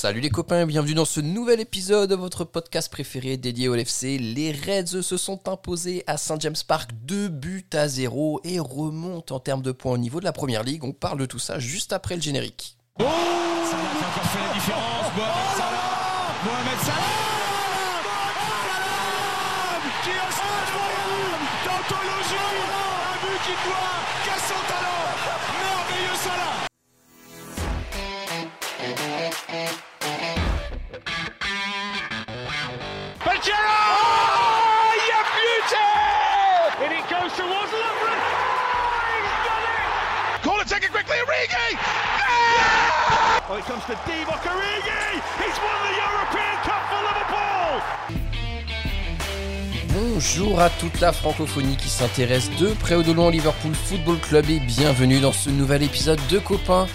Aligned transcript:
Salut 0.00 0.20
les 0.20 0.30
copains, 0.30 0.64
bienvenue 0.64 0.94
dans 0.94 1.04
ce 1.04 1.18
nouvel 1.18 1.58
épisode 1.58 2.08
de 2.08 2.14
votre 2.14 2.44
podcast 2.44 2.88
préféré 2.88 3.36
dédié 3.36 3.66
au 3.66 3.74
LFC. 3.74 4.16
Les 4.16 4.52
Reds 4.52 5.02
se 5.02 5.16
sont 5.16 5.48
imposés 5.48 6.04
à 6.06 6.16
Saint 6.16 6.38
James 6.38 6.54
Park 6.68 6.92
2 7.02 7.26
buts 7.26 7.66
à 7.72 7.88
0 7.88 8.40
et 8.44 8.60
remontent 8.60 9.34
en 9.34 9.40
termes 9.40 9.60
de 9.60 9.72
points 9.72 9.94
au 9.94 9.98
niveau 9.98 10.20
de 10.20 10.24
la 10.24 10.32
première 10.32 10.62
ligue. 10.62 10.84
On 10.84 10.92
parle 10.92 11.18
de 11.18 11.26
tout 11.26 11.40
ça 11.40 11.58
juste 11.58 11.92
après 11.92 12.14
le 12.14 12.22
générique. 12.22 12.78
Oh. 13.00 13.02
Mohamed 13.02 14.62
Salah 15.56 15.88
Mohamed 16.44 16.78
Salah 16.86 17.28
it, 41.28 41.48
take 41.50 41.72
it 41.72 41.78
quickly, 41.78 41.78
Origi 41.78 41.78
Oh, 43.50 43.56
it 43.56 43.64
comes 43.64 43.84
to 43.86 43.94
Divock 44.06 44.44
Origi 44.44 45.20
He's 45.38 45.58
won 45.60 45.78
the 45.84 45.94
European 45.96 46.56
Cup 46.64 46.82
for 46.88 47.00
Liverpool 47.08 47.82
Bonjour 49.94 50.60
à 50.60 50.70
toute 50.70 51.00
la 51.00 51.12
francophonie 51.12 51.76
qui 51.76 51.88
s'intéresse 51.88 52.50
de 52.58 52.68
près 52.68 52.94
ou 52.94 53.02
de 53.02 53.12
loin 53.12 53.26
au 53.26 53.30
Liverpool 53.30 53.74
Football 53.74 54.18
Club 54.18 54.48
et 54.50 54.60
bienvenue 54.60 55.20
dans 55.20 55.32
ce 55.32 55.50
nouvel 55.50 55.82
épisode 55.82 56.20
de 56.30 56.38
Copains. 56.38 56.86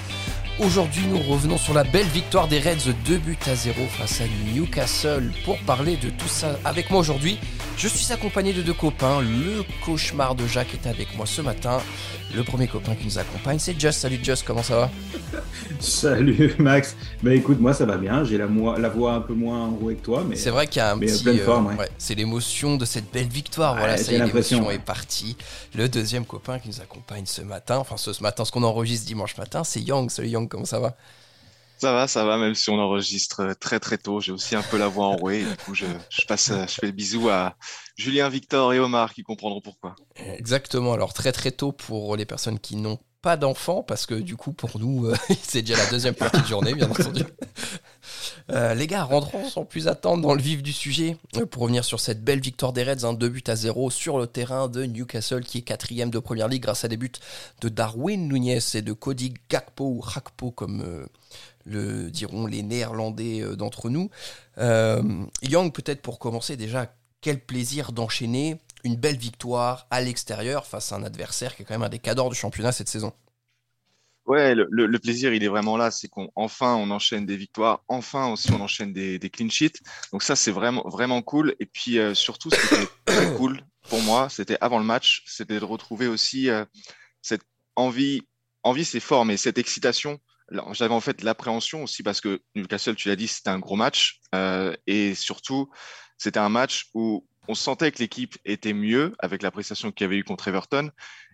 Aujourd'hui, 0.59 1.05
nous 1.07 1.19
revenons 1.19 1.57
sur 1.57 1.73
la 1.73 1.83
belle 1.83 2.05
victoire 2.07 2.47
des 2.47 2.59
Reds 2.59 2.93
2 3.05 3.17
buts 3.17 3.37
à 3.47 3.55
0 3.55 3.87
face 3.87 4.21
à 4.21 4.25
Newcastle. 4.53 5.31
Pour 5.45 5.57
parler 5.59 5.97
de 5.97 6.09
tout 6.09 6.27
ça 6.27 6.57
avec 6.63 6.91
moi 6.91 6.99
aujourd'hui, 6.99 7.39
je 7.77 7.87
suis 7.87 8.11
accompagné 8.13 8.53
de 8.53 8.61
deux 8.61 8.73
copains. 8.73 9.21
Le 9.21 9.63
cauchemar 9.85 10.35
de 10.35 10.45
Jacques 10.47 10.73
est 10.73 10.87
avec 10.87 11.15
moi 11.15 11.25
ce 11.25 11.41
matin. 11.41 11.79
Le 12.35 12.43
premier 12.43 12.67
copain 12.67 12.95
qui 12.95 13.05
nous 13.05 13.17
accompagne, 13.19 13.59
c'est 13.59 13.79
Just. 13.79 13.99
Salut 13.99 14.19
Just, 14.21 14.43
comment 14.45 14.63
ça 14.63 14.75
va? 14.75 14.91
Salut 15.79 16.53
Max. 16.59 16.95
Bah 17.21 17.33
écoute, 17.33 17.59
moi 17.59 17.73
ça 17.73 17.85
va 17.85 17.97
bien. 17.97 18.23
J'ai 18.23 18.37
la, 18.37 18.47
voix 18.47 19.13
un 19.13 19.21
peu 19.21 19.33
moins 19.33 19.67
enrouée 19.67 19.95
que 19.95 20.01
toi, 20.03 20.23
mais 20.27 20.35
C'est 20.35 20.49
vrai 20.49 20.67
qu'il 20.67 20.77
y 20.77 20.81
a 20.81 20.91
un 20.91 20.97
euh, 20.97 20.99
petit. 20.99 21.37
forme, 21.39 21.67
ouais. 21.67 21.75
ouais, 21.75 21.89
c'est 21.97 22.15
l'émotion 22.15 22.77
de 22.77 22.85
cette 22.85 23.11
belle 23.11 23.27
victoire. 23.27 23.75
Voilà, 23.77 23.97
ça 23.97 24.11
y 24.11 24.15
est, 24.15 24.25
l'émotion 24.25 24.67
ouais. 24.67 24.75
est 24.75 24.79
partie. 24.79 25.35
Le 25.75 25.89
deuxième 25.89 26.25
copain 26.25 26.59
qui 26.59 26.69
nous 26.69 26.81
accompagne 26.81 27.25
ce 27.25 27.41
matin, 27.41 27.77
enfin 27.77 27.97
ce, 27.97 28.13
ce 28.13 28.23
matin, 28.23 28.45
ce 28.45 28.51
qu'on 28.51 28.63
enregistre 28.63 29.05
dimanche 29.05 29.37
matin, 29.37 29.63
c'est 29.63 29.81
Yang. 29.81 30.09
Salut 30.11 30.29
Yang, 30.29 30.47
comment 30.47 30.65
ça 30.65 30.79
va? 30.79 30.95
Ça 31.83 31.91
va, 31.91 32.07
ça 32.07 32.23
va, 32.23 32.37
même 32.37 32.55
si 32.55 32.69
on 32.69 32.79
enregistre 32.79 33.55
très 33.59 33.77
très 33.77 33.97
tôt. 33.97 34.21
J'ai 34.21 34.31
aussi 34.31 34.55
un 34.55 34.61
peu 34.61 34.77
la 34.77 34.87
voix 34.87 35.07
enrouée. 35.07 35.43
Du 35.43 35.57
coup, 35.65 35.75
je, 35.75 35.85
passe, 36.29 36.49
je 36.49 36.75
fais 36.75 36.85
le 36.85 36.93
bisou 36.93 37.27
à 37.27 37.57
Julien, 37.97 38.29
Victor 38.29 38.71
et 38.71 38.79
Omar 38.79 39.13
qui 39.13 39.21
comprendront 39.21 39.59
pourquoi. 39.59 39.93
Exactement. 40.15 40.93
Alors 40.93 41.11
très 41.11 41.33
très 41.33 41.51
tôt 41.51 41.73
pour 41.73 42.15
les 42.15 42.25
personnes 42.25 42.57
qui 42.57 42.77
n'ont 42.77 42.99
pas 43.21 43.35
d'enfants, 43.35 43.83
parce 43.83 44.05
que 44.05 44.15
du 44.15 44.37
coup 44.37 44.53
pour 44.53 44.79
nous, 44.79 45.07
euh, 45.07 45.15
c'est 45.41 45.61
déjà 45.61 45.75
la 45.75 45.89
deuxième 45.89 46.15
partie 46.15 46.39
de 46.39 46.47
journée, 46.47 46.73
bien 46.73 46.89
entendu. 46.89 47.25
Euh, 48.51 48.73
les 48.73 48.87
gars, 48.87 49.03
rentrons 49.03 49.47
sans 49.47 49.63
plus 49.63 49.87
attendre 49.87 50.21
dans 50.21 50.33
le 50.33 50.41
vif 50.41 50.61
du 50.61 50.73
sujet 50.73 51.17
euh, 51.37 51.45
pour 51.45 51.63
revenir 51.63 51.85
sur 51.85 51.99
cette 51.99 52.23
belle 52.23 52.41
victoire 52.41 52.73
des 52.73 52.83
Reds, 52.83 53.05
un 53.05 53.13
2 53.13 53.29
buts 53.29 53.43
à 53.47 53.55
0 53.55 53.89
sur 53.89 54.17
le 54.17 54.27
terrain 54.27 54.67
de 54.67 54.83
Newcastle 54.83 55.43
qui 55.43 55.59
est 55.59 55.61
quatrième 55.61 56.09
de 56.09 56.19
première 56.19 56.49
ligue 56.49 56.63
grâce 56.63 56.83
à 56.83 56.87
des 56.89 56.97
buts 56.97 57.11
de 57.61 57.69
Darwin 57.69 58.27
Nunez 58.27 58.59
et 58.73 58.81
de 58.81 58.91
Cody 58.93 59.33
Gakpo 59.49 59.85
ou 59.85 59.99
Rakpo 60.01 60.51
comme 60.51 60.81
euh, 60.81 61.05
le 61.65 62.09
diront 62.09 62.45
les 62.45 62.63
néerlandais 62.63 63.41
euh, 63.41 63.55
d'entre 63.55 63.89
nous. 63.89 64.09
Euh, 64.57 65.25
Young, 65.41 65.73
peut-être 65.73 66.01
pour 66.01 66.19
commencer 66.19 66.57
déjà, 66.57 66.93
quel 67.21 67.39
plaisir 67.39 67.91
d'enchaîner 67.91 68.57
une 68.83 68.95
belle 68.95 69.17
victoire 69.17 69.87
à 69.91 70.01
l'extérieur 70.01 70.65
face 70.65 70.91
à 70.91 70.97
un 70.97 71.03
adversaire 71.03 71.55
qui 71.55 71.61
est 71.61 71.65
quand 71.65 71.73
même 71.73 71.83
un 71.83 71.89
des 71.89 71.99
cadors 71.99 72.29
du 72.29 72.35
championnat 72.35 72.71
cette 72.71 72.89
saison. 72.89 73.13
Ouais, 74.25 74.55
le, 74.55 74.99
plaisir, 74.99 75.33
il 75.33 75.43
est 75.43 75.49
vraiment 75.49 75.75
là. 75.75 75.91
C'est 75.91 76.07
qu'on 76.07 76.31
enfin 76.35 76.75
on 76.75 76.91
enchaîne 76.91 77.25
des 77.25 77.35
victoires, 77.35 77.83
enfin 77.89 78.31
aussi 78.31 78.51
on 78.53 78.61
enchaîne 78.61 78.93
des, 78.93 79.19
des 79.19 79.29
clean 79.29 79.49
sheets. 79.49 79.81
Donc 80.11 80.23
ça, 80.23 80.35
c'est 80.37 80.51
vraiment 80.51 80.83
vraiment 80.85 81.21
cool. 81.21 81.55
Et 81.59 81.65
puis 81.65 81.99
euh, 81.99 82.13
surtout, 82.13 82.49
ce 82.49 82.55
qui 82.55 82.75
était 82.75 82.91
très 83.05 83.33
cool 83.35 83.61
pour 83.89 84.01
moi, 84.01 84.29
c'était 84.29 84.57
avant 84.61 84.79
le 84.79 84.85
match, 84.85 85.23
c'était 85.27 85.59
de 85.59 85.65
retrouver 85.65 86.07
aussi 86.07 86.49
cette 87.21 87.43
envie. 87.75 88.21
Envie, 88.65 88.85
c'est 88.85 89.01
fort, 89.01 89.25
mais 89.25 89.35
cette 89.35 89.57
excitation. 89.57 90.21
J'avais 90.71 90.93
en 90.93 90.99
fait 90.99 91.23
l'appréhension 91.23 91.83
aussi 91.83 92.03
parce 92.03 92.21
que 92.21 92.41
Newcastle, 92.55 92.95
tu 92.95 93.09
l'as 93.09 93.15
dit, 93.15 93.27
c'était 93.27 93.49
un 93.49 93.59
gros 93.59 93.75
match. 93.75 94.19
Euh, 94.35 94.75
et 94.87 95.15
surtout, 95.15 95.71
c'était 96.17 96.39
un 96.39 96.49
match 96.49 96.89
où 96.93 97.27
on 97.47 97.55
sentait 97.55 97.91
que 97.91 97.99
l'équipe 97.99 98.37
était 98.45 98.73
mieux 98.73 99.13
avec 99.19 99.41
la 99.41 99.51
prestation 99.51 99.91
qu'il 99.91 100.05
y 100.05 100.07
avait 100.07 100.17
eu 100.17 100.23
contre 100.23 100.47
Everton. 100.47 100.91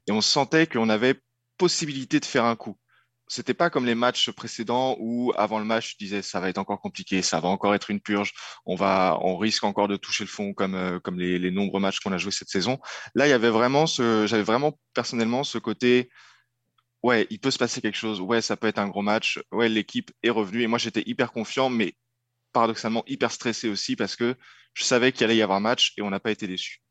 Et 0.08 0.12
on 0.12 0.22
sentait 0.22 0.68
qu'on 0.68 0.90
avait 0.90 1.19
possibilité 1.58 2.19
de 2.19 2.25
faire 2.25 2.46
un 2.46 2.56
coup. 2.56 2.78
C'était 3.31 3.53
pas 3.53 3.69
comme 3.69 3.85
les 3.85 3.94
matchs 3.94 4.31
précédents 4.31 4.96
où 5.00 5.31
avant 5.38 5.59
le 5.59 5.66
match, 5.66 5.91
tu 5.91 6.03
disais 6.03 6.24
ça 6.24 6.40
va 6.40 6.50
être 6.50 6.58
encore 6.58 6.81
compliqué, 6.81 7.22
ça 7.22 7.40
va 7.40 7.47
encore 7.47 7.75
être 7.75 7.91
une 7.91 8.00
purge, 8.00 8.34
on 8.66 8.74
va, 8.74 9.19
on 9.22 9.38
risque 9.38 9.63
encore 9.63 9.88
de 9.88 9.97
toucher 9.97 10.24
le 10.24 10.29
fond 10.29 10.53
comme 10.53 10.74
euh, 10.74 11.00
comme 11.00 11.19
les, 11.19 11.38
les 11.38 11.52
nombreux 11.52 11.79
matchs 11.79 12.00
qu'on 12.00 12.12
a 12.12 12.18
joués 12.18 12.31
cette 12.31 12.50
saison. 12.50 12.79
Là, 13.13 13.28
il 13.28 13.29
y 13.29 13.34
avait 13.34 13.52
vraiment 13.52 13.85
ce, 13.85 14.25
j'avais 14.25 14.41
vraiment 14.41 14.79
personnellement 14.96 15.44
ce 15.44 15.59
côté, 15.59 16.09
ouais, 17.03 17.27
il 17.29 17.39
peut 17.39 17.51
se 17.51 17.57
passer 17.57 17.81
quelque 17.81 17.97
chose, 17.97 18.21
ouais, 18.21 18.41
ça 18.41 18.57
peut 18.57 18.67
être 18.67 18.79
un 18.79 18.87
gros 18.87 19.01
match, 19.01 19.39
ouais, 19.51 19.69
l'équipe 19.69 20.11
est 20.23 20.29
revenue 20.29 20.63
et 20.63 20.67
moi 20.67 20.79
j'étais 20.79 21.03
hyper 21.05 21.31
confiant, 21.31 21.69
mais 21.69 21.95
paradoxalement 22.53 23.03
hyper 23.07 23.31
stressé 23.31 23.69
aussi 23.69 23.95
parce 23.95 24.15
que 24.15 24.35
je 24.73 24.83
savais 24.83 25.11
qu'il 25.11 25.23
allait 25.25 25.37
y 25.37 25.41
avoir 25.41 25.61
match 25.61 25.93
et 25.97 26.01
on 26.01 26.09
n'a 26.09 26.19
pas 26.19 26.31
été 26.31 26.47
déçus. 26.47 26.81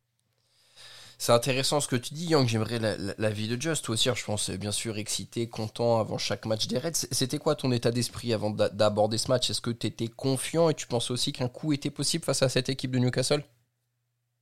C'est 1.20 1.32
intéressant 1.32 1.80
ce 1.80 1.88
que 1.88 1.96
tu 1.96 2.14
dis, 2.14 2.26
Yang. 2.26 2.48
J'aimerais 2.48 2.78
la, 2.78 3.30
vie 3.30 3.48
de 3.48 3.60
Just. 3.60 3.84
Toi 3.84 3.94
aussi, 3.94 4.08
je 4.14 4.24
pense, 4.24 4.50
bien 4.50 4.70
sûr, 4.70 4.98
excité, 4.98 5.48
content 5.48 5.98
avant 5.98 6.16
chaque 6.16 6.46
match 6.46 6.68
des 6.68 6.78
Reds. 6.78 7.08
C'était 7.10 7.38
quoi 7.38 7.56
ton 7.56 7.72
état 7.72 7.90
d'esprit 7.90 8.32
avant 8.32 8.50
d'a- 8.50 8.68
d'aborder 8.68 9.18
ce 9.18 9.26
match? 9.26 9.50
Est-ce 9.50 9.60
que 9.60 9.70
tu 9.70 9.88
étais 9.88 10.06
confiant 10.06 10.70
et 10.70 10.74
tu 10.74 10.86
pensais 10.86 11.10
aussi 11.10 11.32
qu'un 11.32 11.48
coup 11.48 11.72
était 11.72 11.90
possible 11.90 12.24
face 12.24 12.42
à 12.42 12.48
cette 12.48 12.68
équipe 12.68 12.92
de 12.92 13.00
Newcastle? 13.00 13.42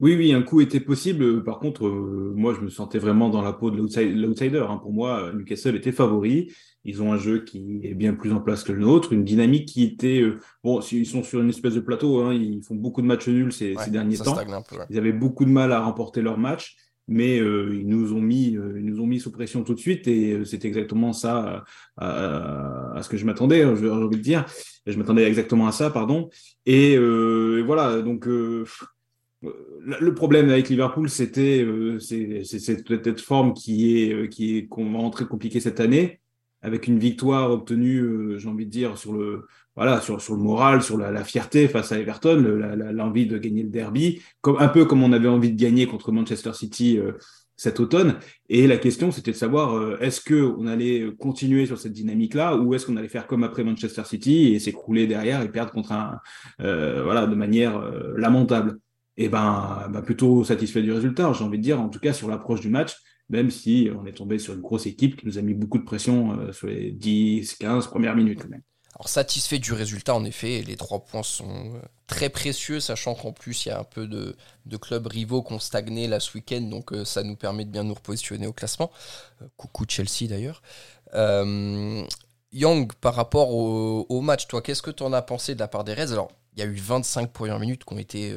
Oui, 0.00 0.14
oui, 0.16 0.32
un 0.32 0.42
coup 0.42 0.60
était 0.60 0.80
possible. 0.80 1.42
Par 1.44 1.58
contre, 1.58 1.86
euh, 1.86 2.32
moi 2.36 2.54
je 2.54 2.60
me 2.60 2.68
sentais 2.68 2.98
vraiment 2.98 3.30
dans 3.30 3.42
la 3.42 3.52
peau 3.52 3.70
de 3.70 3.76
l'outside- 3.78 4.14
l'outsider. 4.16 4.64
hein. 4.68 4.76
Pour 4.78 4.92
moi, 4.92 5.32
Newcastle 5.34 5.74
était 5.76 5.92
favori. 5.92 6.52
Ils 6.84 7.02
ont 7.02 7.12
un 7.12 7.16
jeu 7.18 7.42
qui 7.44 7.80
est 7.82 7.94
bien 7.94 8.14
plus 8.14 8.32
en 8.32 8.40
place 8.40 8.62
que 8.62 8.72
le 8.72 8.80
nôtre, 8.80 9.12
une 9.12 9.24
dynamique 9.24 9.66
qui 9.68 9.82
était 9.84 10.20
euh, 10.20 10.38
bon. 10.62 10.80
Ils 10.92 11.06
sont 11.06 11.22
sur 11.24 11.40
une 11.40 11.48
espèce 11.48 11.74
de 11.74 11.80
plateau. 11.80 12.20
hein. 12.20 12.32
Ils 12.34 12.62
font 12.62 12.74
beaucoup 12.76 13.02
de 13.02 13.06
matchs 13.06 13.28
nuls 13.28 13.52
ces, 13.52 13.74
Ouais, 13.74 13.84
ces 13.84 13.90
derniers 13.90 14.16
temps. 14.18 14.34
peu. 14.34 14.76
ouais. 14.76 14.84
Ils 14.90 14.98
avaient 14.98 15.12
beaucoup 15.12 15.44
de 15.44 15.50
mal 15.50 15.72
à 15.72 15.80
remporter 15.80 16.22
leur 16.22 16.38
match, 16.38 16.76
mais 17.08 17.40
euh, 17.40 17.74
ils 17.74 17.88
nous 17.88 18.12
ont 18.12 18.20
mis, 18.20 18.56
euh, 18.56 18.74
ils 18.78 18.84
nous 18.84 19.00
ont 19.00 19.06
mis 19.06 19.18
sous 19.18 19.32
pression 19.32 19.64
tout 19.64 19.74
de 19.74 19.80
suite, 19.80 20.06
et 20.08 20.32
euh, 20.34 20.44
c'est 20.44 20.64
exactement 20.64 21.12
ça 21.12 21.64
euh, 22.00 22.04
à, 22.04 22.98
à 22.98 23.02
ce 23.02 23.08
que 23.08 23.16
je 23.16 23.24
m'attendais. 23.24 23.62
hein, 23.62 23.74
J'ai 23.80 23.88
envie 23.90 24.16
de 24.18 24.22
dire, 24.22 24.44
je 24.86 24.96
m'attendais 24.98 25.24
exactement 25.26 25.66
à 25.66 25.72
ça, 25.72 25.90
pardon. 25.90 26.28
Et, 26.66 26.96
euh, 26.96 27.58
et 27.58 27.62
voilà, 27.62 28.00
donc. 28.02 28.28
Euh, 29.46 29.66
le 30.00 30.14
problème 30.14 30.48
avec 30.50 30.68
Liverpool, 30.68 31.08
c'était 31.08 31.62
euh, 31.62 31.98
cette 32.00 33.20
forme 33.20 33.54
qui 33.54 34.02
est 34.02 34.12
euh, 34.12 34.26
qui 34.26 34.58
est 34.58 34.66
qu'on 34.66 34.90
va 34.90 34.98
rentrer 34.98 35.26
compliquée 35.26 35.60
cette 35.60 35.80
année, 35.80 36.20
avec 36.62 36.86
une 36.88 36.98
victoire 36.98 37.50
obtenue, 37.50 38.00
euh, 38.00 38.38
j'ai 38.38 38.48
envie 38.48 38.66
de 38.66 38.70
dire 38.70 38.98
sur 38.98 39.12
le 39.12 39.46
voilà 39.76 40.00
sur 40.00 40.16
le 40.16 40.42
moral, 40.42 40.82
sur 40.82 40.96
la, 40.98 41.22
fierté 41.22 41.68
face 41.68 41.92
à 41.92 41.98
Everton, 41.98 42.42
l'envie 42.92 43.26
de 43.26 43.36
gagner 43.38 43.62
le 43.62 43.68
derby, 43.68 44.22
comme 44.40 44.56
un 44.58 44.68
peu 44.68 44.86
comme 44.86 45.02
on 45.02 45.12
avait 45.12 45.28
envie 45.28 45.52
de 45.52 45.60
gagner 45.60 45.86
contre 45.86 46.12
Manchester 46.12 46.54
City 46.54 46.98
euh, 46.98 47.12
cet 47.56 47.80
automne. 47.80 48.18
Et 48.48 48.66
la 48.66 48.76
question, 48.76 49.10
c'était 49.10 49.32
de 49.32 49.36
savoir 49.36 49.76
euh, 49.76 49.98
est-ce 50.00 50.20
que 50.20 50.54
on 50.58 50.66
allait 50.66 51.10
continuer 51.18 51.66
sur 51.66 51.78
cette 51.78 51.92
dynamique-là, 51.92 52.56
ou 52.56 52.74
est-ce 52.74 52.86
qu'on 52.86 52.96
allait 52.96 53.08
faire 53.08 53.26
comme 53.26 53.44
après 53.44 53.64
Manchester 53.64 54.04
City 54.04 54.54
et 54.54 54.58
s'écrouler 54.58 55.06
derrière 55.06 55.42
et 55.42 55.50
perdre 55.50 55.72
contre 55.72 55.92
un 55.92 56.18
euh, 56.60 57.02
voilà 57.02 57.26
de 57.26 57.34
manière 57.34 57.76
euh, 57.78 58.14
lamentable? 58.16 58.78
Et 59.16 59.28
ben, 59.28 59.88
ben 59.90 60.02
plutôt 60.02 60.44
satisfait 60.44 60.82
du 60.82 60.92
résultat, 60.92 61.32
j'ai 61.32 61.44
envie 61.44 61.58
de 61.58 61.62
dire, 61.62 61.80
en 61.80 61.88
tout 61.88 62.00
cas 62.00 62.12
sur 62.12 62.28
l'approche 62.28 62.60
du 62.60 62.68
match, 62.68 62.96
même 63.28 63.50
si 63.50 63.90
on 63.98 64.06
est 64.06 64.12
tombé 64.12 64.38
sur 64.38 64.54
une 64.54 64.60
grosse 64.60 64.86
équipe 64.86 65.16
qui 65.16 65.26
nous 65.26 65.38
a 65.38 65.42
mis 65.42 65.54
beaucoup 65.54 65.78
de 65.78 65.84
pression 65.84 66.38
euh, 66.38 66.52
sur 66.52 66.68
les 66.68 66.92
10, 66.92 67.54
15 67.54 67.88
premières 67.88 68.14
minutes. 68.14 68.46
Alors, 68.98 69.10
satisfait 69.10 69.58
du 69.58 69.74
résultat, 69.74 70.14
en 70.14 70.24
effet, 70.24 70.62
les 70.66 70.76
trois 70.76 71.04
points 71.04 71.22
sont 71.22 71.74
euh, 71.74 71.80
très 72.06 72.30
précieux, 72.30 72.80
sachant 72.80 73.14
qu'en 73.14 73.30
plus, 73.30 73.66
il 73.66 73.68
y 73.68 73.72
a 73.72 73.80
un 73.80 73.84
peu 73.84 74.06
de, 74.06 74.34
de 74.64 74.76
clubs 74.78 75.06
rivaux 75.06 75.42
qui 75.42 75.52
ont 75.52 75.58
stagné 75.58 76.08
là 76.08 76.18
ce 76.18 76.32
week-end, 76.34 76.62
donc 76.62 76.94
euh, 76.94 77.04
ça 77.04 77.22
nous 77.22 77.36
permet 77.36 77.66
de 77.66 77.70
bien 77.70 77.84
nous 77.84 77.92
repositionner 77.92 78.46
au 78.46 78.54
classement. 78.54 78.90
Euh, 79.42 79.48
coucou 79.58 79.84
Chelsea 79.86 80.28
d'ailleurs. 80.30 80.62
Young, 82.52 82.90
par 82.94 83.14
rapport 83.14 83.50
au, 83.50 84.20
match, 84.22 84.46
toi, 84.46 84.62
qu'est-ce 84.62 84.80
que 84.80 84.90
tu 84.90 85.02
en 85.02 85.12
as 85.12 85.20
pensé 85.20 85.54
de 85.54 85.60
la 85.60 85.68
part 85.68 85.84
des 85.84 85.92
Reds? 85.92 86.12
Alors, 86.12 86.28
il 86.54 86.60
y 86.60 86.62
a 86.62 86.66
eu 86.66 86.74
25 86.74 87.30
premières 87.32 87.60
minutes 87.60 87.84
qui 87.84 87.92
ont 87.92 87.98
été 87.98 88.34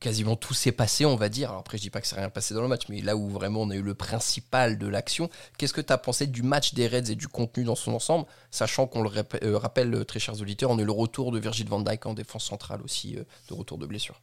quasiment 0.00 0.36
tout 0.36 0.54
s'est 0.54 0.72
passé, 0.72 1.04
on 1.04 1.16
va 1.16 1.28
dire. 1.28 1.52
Après, 1.52 1.78
je 1.78 1.82
dis 1.82 1.90
pas 1.90 2.00
que 2.00 2.06
c'est 2.06 2.16
rien 2.16 2.30
passé 2.30 2.54
dans 2.54 2.62
le 2.62 2.68
match, 2.68 2.82
mais 2.88 3.00
là 3.00 3.16
où 3.16 3.28
vraiment 3.28 3.62
on 3.62 3.70
a 3.70 3.74
eu 3.76 3.82
le 3.82 3.94
principal 3.94 4.78
de 4.78 4.86
l'action. 4.86 5.30
Qu'est-ce 5.58 5.72
que 5.72 5.80
tu 5.80 5.92
as 5.92 5.98
pensé 5.98 6.26
du 6.26 6.42
match 6.42 6.74
des 6.74 6.86
Reds 6.86 7.10
et 7.10 7.14
du 7.14 7.28
contenu 7.28 7.64
dans 7.64 7.74
son 7.74 7.92
ensemble, 7.92 8.26
sachant 8.50 8.86
qu'on 8.86 9.02
le 9.02 9.10
euh, 9.44 9.58
rappelle, 9.58 9.94
euh, 9.94 10.04
très 10.04 10.20
chers 10.20 10.40
auditeurs, 10.40 10.70
on 10.70 10.78
a 10.78 10.82
eu 10.82 10.86
le 10.86 10.92
retour 10.92 11.32
de 11.32 11.38
Virgil 11.38 11.68
van 11.68 11.80
Dijk 11.80 12.06
en 12.06 12.14
défense 12.14 12.44
centrale 12.44 12.82
aussi, 12.82 13.16
euh, 13.16 13.24
de 13.48 13.54
retour 13.54 13.78
de 13.78 13.86
blessure. 13.86 14.20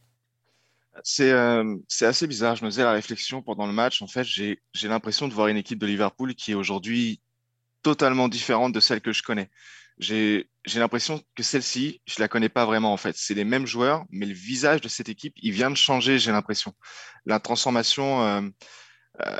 C'est 1.02 1.32
assez 1.32 2.26
bizarre. 2.26 2.56
Je 2.56 2.64
me 2.64 2.70
faisais 2.70 2.82
la 2.82 2.92
réflexion 2.92 3.40
pendant 3.40 3.66
le 3.66 3.72
match. 3.72 4.02
En 4.02 4.06
fait, 4.06 4.24
j'ai 4.24 4.58
l'impression 4.82 5.28
de 5.28 5.32
voir 5.32 5.48
une 5.48 5.56
équipe 5.56 5.78
de 5.78 5.86
Liverpool 5.86 6.34
qui 6.34 6.50
est 6.50 6.54
aujourd'hui 6.54 7.20
totalement 7.82 8.28
différente 8.28 8.74
de 8.74 8.80
celle 8.80 9.00
que 9.00 9.12
je 9.12 9.22
connais 9.22 9.48
j'ai 10.00 10.48
l'impression 10.74 11.22
que 11.34 11.42
celle-ci, 11.42 12.00
je 12.06 12.20
la 12.20 12.28
connais 12.28 12.48
pas 12.48 12.64
vraiment 12.64 12.92
en 12.92 12.96
fait. 12.96 13.16
C'est 13.16 13.34
les 13.34 13.44
mêmes 13.44 13.66
joueurs, 13.66 14.04
mais 14.10 14.26
le 14.26 14.34
visage 14.34 14.80
de 14.80 14.88
cette 14.88 15.08
équipe, 15.08 15.34
il 15.36 15.52
vient 15.52 15.70
de 15.70 15.76
changer, 15.76 16.18
j'ai 16.18 16.32
l'impression. 16.32 16.72
La 17.26 17.38
transformation, 17.38 18.24
euh, 18.24 18.40
euh, 19.22 19.36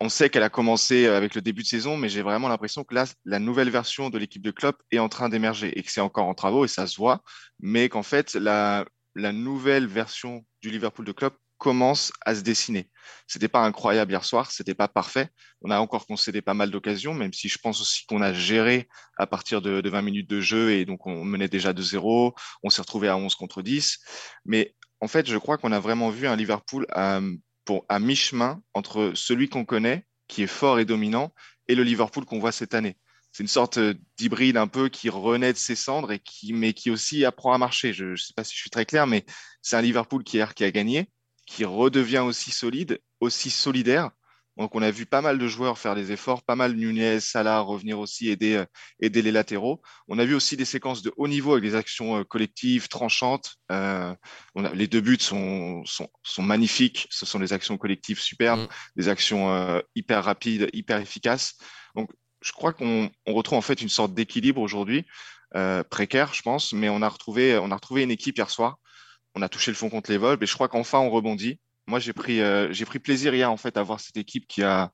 on 0.00 0.08
sait 0.08 0.30
qu'elle 0.30 0.42
a 0.42 0.50
commencé 0.50 1.06
avec 1.06 1.34
le 1.34 1.42
début 1.42 1.62
de 1.62 1.68
saison, 1.68 1.96
mais 1.96 2.08
j'ai 2.08 2.22
vraiment 2.22 2.48
l'impression 2.48 2.84
que 2.84 2.94
là, 2.94 3.04
la 3.24 3.38
nouvelle 3.38 3.70
version 3.70 4.08
de 4.08 4.18
l'équipe 4.18 4.42
de 4.42 4.50
Klopp 4.50 4.80
est 4.90 4.98
en 4.98 5.08
train 5.08 5.28
d'émerger 5.28 5.78
et 5.78 5.82
que 5.82 5.90
c'est 5.90 6.00
encore 6.00 6.26
en 6.26 6.34
travaux 6.34 6.64
et 6.64 6.68
ça 6.68 6.86
se 6.86 6.96
voit, 6.96 7.22
mais 7.60 7.88
qu'en 7.88 8.02
fait, 8.02 8.34
la, 8.34 8.84
la 9.14 9.32
nouvelle 9.32 9.86
version 9.86 10.44
du 10.62 10.70
Liverpool 10.70 11.04
de 11.04 11.12
Klopp 11.12 11.36
commence 11.64 12.12
à 12.26 12.34
se 12.34 12.42
dessiner. 12.42 12.90
C'était 13.26 13.48
pas 13.48 13.64
incroyable 13.64 14.12
hier 14.12 14.22
soir, 14.22 14.50
c'était 14.50 14.74
pas 14.74 14.86
parfait. 14.86 15.30
On 15.62 15.70
a 15.70 15.78
encore 15.78 16.06
concédé 16.06 16.42
pas 16.42 16.52
mal 16.52 16.70
d'occasions, 16.70 17.14
même 17.14 17.32
si 17.32 17.48
je 17.48 17.56
pense 17.56 17.80
aussi 17.80 18.04
qu'on 18.04 18.20
a 18.20 18.34
géré 18.34 18.86
à 19.16 19.26
partir 19.26 19.62
de, 19.62 19.88
20 19.88 20.02
minutes 20.02 20.28
de 20.28 20.42
jeu 20.42 20.72
et 20.72 20.84
donc 20.84 21.06
on 21.06 21.24
menait 21.24 21.48
déjà 21.48 21.72
de 21.72 21.80
0 21.80 22.34
On 22.62 22.68
s'est 22.68 22.82
retrouvé 22.82 23.08
à 23.08 23.16
11 23.16 23.34
contre 23.34 23.62
10. 23.62 23.98
Mais 24.44 24.74
en 25.00 25.08
fait, 25.08 25.26
je 25.26 25.38
crois 25.38 25.56
qu'on 25.56 25.72
a 25.72 25.80
vraiment 25.80 26.10
vu 26.10 26.26
un 26.26 26.36
Liverpool 26.36 26.86
à, 26.90 27.22
pour, 27.64 27.86
à 27.88 27.98
mi-chemin 27.98 28.60
entre 28.74 29.12
celui 29.14 29.48
qu'on 29.48 29.64
connaît, 29.64 30.04
qui 30.28 30.42
est 30.42 30.46
fort 30.46 30.78
et 30.78 30.84
dominant, 30.84 31.32
et 31.66 31.74
le 31.74 31.82
Liverpool 31.82 32.26
qu'on 32.26 32.40
voit 32.40 32.52
cette 32.52 32.74
année. 32.74 32.98
C'est 33.32 33.42
une 33.42 33.48
sorte 33.48 33.78
d'hybride 34.18 34.58
un 34.58 34.68
peu 34.68 34.90
qui 34.90 35.08
renaît 35.08 35.54
de 35.54 35.58
ses 35.58 35.76
cendres 35.76 36.12
et 36.12 36.18
qui, 36.18 36.52
mais 36.52 36.74
qui 36.74 36.90
aussi 36.90 37.24
apprend 37.24 37.54
à 37.54 37.58
marcher. 37.58 37.94
Je 37.94 38.04
ne 38.04 38.16
sais 38.16 38.34
pas 38.36 38.44
si 38.44 38.54
je 38.54 38.60
suis 38.60 38.70
très 38.70 38.84
clair, 38.84 39.06
mais 39.06 39.24
c'est 39.62 39.76
un 39.76 39.82
Liverpool 39.82 40.22
qui 40.22 40.40
a 40.42 40.70
gagné, 40.70 41.08
qui 41.46 41.64
redevient 41.64 42.18
aussi 42.18 42.50
solide, 42.50 43.00
aussi 43.20 43.50
solidaire. 43.50 44.10
Donc, 44.56 44.76
on 44.76 44.82
a 44.82 44.90
vu 44.90 45.04
pas 45.04 45.20
mal 45.20 45.38
de 45.38 45.48
joueurs 45.48 45.78
faire 45.78 45.96
des 45.96 46.12
efforts, 46.12 46.44
pas 46.44 46.54
mal 46.54 46.74
Nunez, 46.74 47.18
Salah 47.18 47.58
revenir 47.60 47.98
aussi 47.98 48.28
aider, 48.28 48.54
euh, 48.54 48.66
aider 49.00 49.20
les 49.20 49.32
latéraux. 49.32 49.82
On 50.06 50.18
a 50.18 50.24
vu 50.24 50.34
aussi 50.34 50.56
des 50.56 50.64
séquences 50.64 51.02
de 51.02 51.12
haut 51.16 51.26
niveau 51.26 51.52
avec 51.52 51.64
des 51.64 51.74
actions 51.74 52.18
euh, 52.18 52.24
collectives, 52.24 52.86
tranchantes. 52.86 53.56
Euh, 53.72 54.14
on 54.54 54.64
a, 54.64 54.72
les 54.72 54.86
deux 54.86 55.00
buts 55.00 55.18
sont, 55.18 55.84
sont, 55.86 56.08
sont, 56.22 56.42
magnifiques. 56.42 57.08
Ce 57.10 57.26
sont 57.26 57.40
des 57.40 57.52
actions 57.52 57.76
collectives 57.78 58.20
superbes, 58.20 58.60
mm. 58.60 58.68
des 58.96 59.08
actions 59.08 59.82
hyper 59.96 60.24
rapides, 60.24 60.70
hyper 60.72 60.98
efficaces. 60.98 61.54
Donc, 61.96 62.10
je 62.40 62.52
crois 62.52 62.72
qu'on 62.72 63.10
on 63.26 63.34
retrouve 63.34 63.58
en 63.58 63.62
fait 63.62 63.80
une 63.80 63.88
sorte 63.88 64.14
d'équilibre 64.14 64.60
aujourd'hui, 64.60 65.04
précaire, 65.90 66.34
je 66.34 66.42
pense, 66.42 66.72
mais 66.72 66.88
on 66.88 67.02
a 67.02 67.08
retrouvé, 67.08 67.58
on 67.58 67.70
a 67.70 67.74
retrouvé 67.74 68.02
une 68.02 68.10
équipe 68.10 68.36
hier 68.36 68.50
soir 68.50 68.78
on 69.34 69.42
a 69.42 69.48
touché 69.48 69.70
le 69.70 69.76
fond 69.76 69.90
contre 69.90 70.10
les 70.10 70.18
vols, 70.18 70.38
et 70.40 70.46
je 70.46 70.54
crois 70.54 70.68
qu'enfin 70.68 70.98
on 70.98 71.10
rebondit. 71.10 71.58
Moi, 71.86 71.98
j'ai 71.98 72.12
pris, 72.12 72.40
euh, 72.40 72.72
j'ai 72.72 72.86
pris 72.86 72.98
plaisir 72.98 73.34
hier 73.34 73.50
en 73.50 73.56
fait 73.56 73.76
à 73.76 73.82
voir 73.82 74.00
cette 74.00 74.16
équipe 74.16 74.46
qui 74.46 74.62
a, 74.62 74.90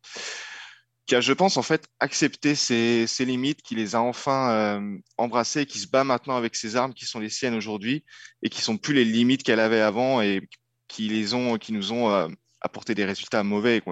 qui 1.07 1.15
a, 1.15 1.21
je 1.21 1.33
pense 1.33 1.57
en 1.57 1.63
fait, 1.63 1.89
accepté 2.01 2.55
ses, 2.55 3.07
limites, 3.21 3.63
qui 3.63 3.75
les 3.75 3.95
a 3.95 4.01
enfin 4.01 4.51
euh, 4.51 4.99
embrassées, 5.17 5.67
qui 5.67 5.79
se 5.79 5.87
bat 5.87 6.05
maintenant 6.05 6.37
avec 6.37 6.57
ses 6.57 6.77
armes 6.77 6.95
qui 6.95 7.05
sont 7.05 7.21
les 7.21 7.31
siennes 7.31 7.55
aujourd'hui 7.55 8.05
et 8.43 8.49
qui 8.49 8.61
sont 8.61 8.77
plus 8.77 8.95
les 8.95 9.05
limites 9.05 9.43
qu'elle 9.43 9.61
avait 9.61 9.81
avant 9.81 10.21
et 10.21 10.49
qui 10.89 11.09
les 11.09 11.35
ont, 11.35 11.59
qui 11.59 11.73
nous 11.73 11.93
ont 11.93 12.11
euh, 12.11 12.29
apporté 12.61 12.95
des 12.95 13.05
résultats 13.05 13.45
mauvais 13.45 13.83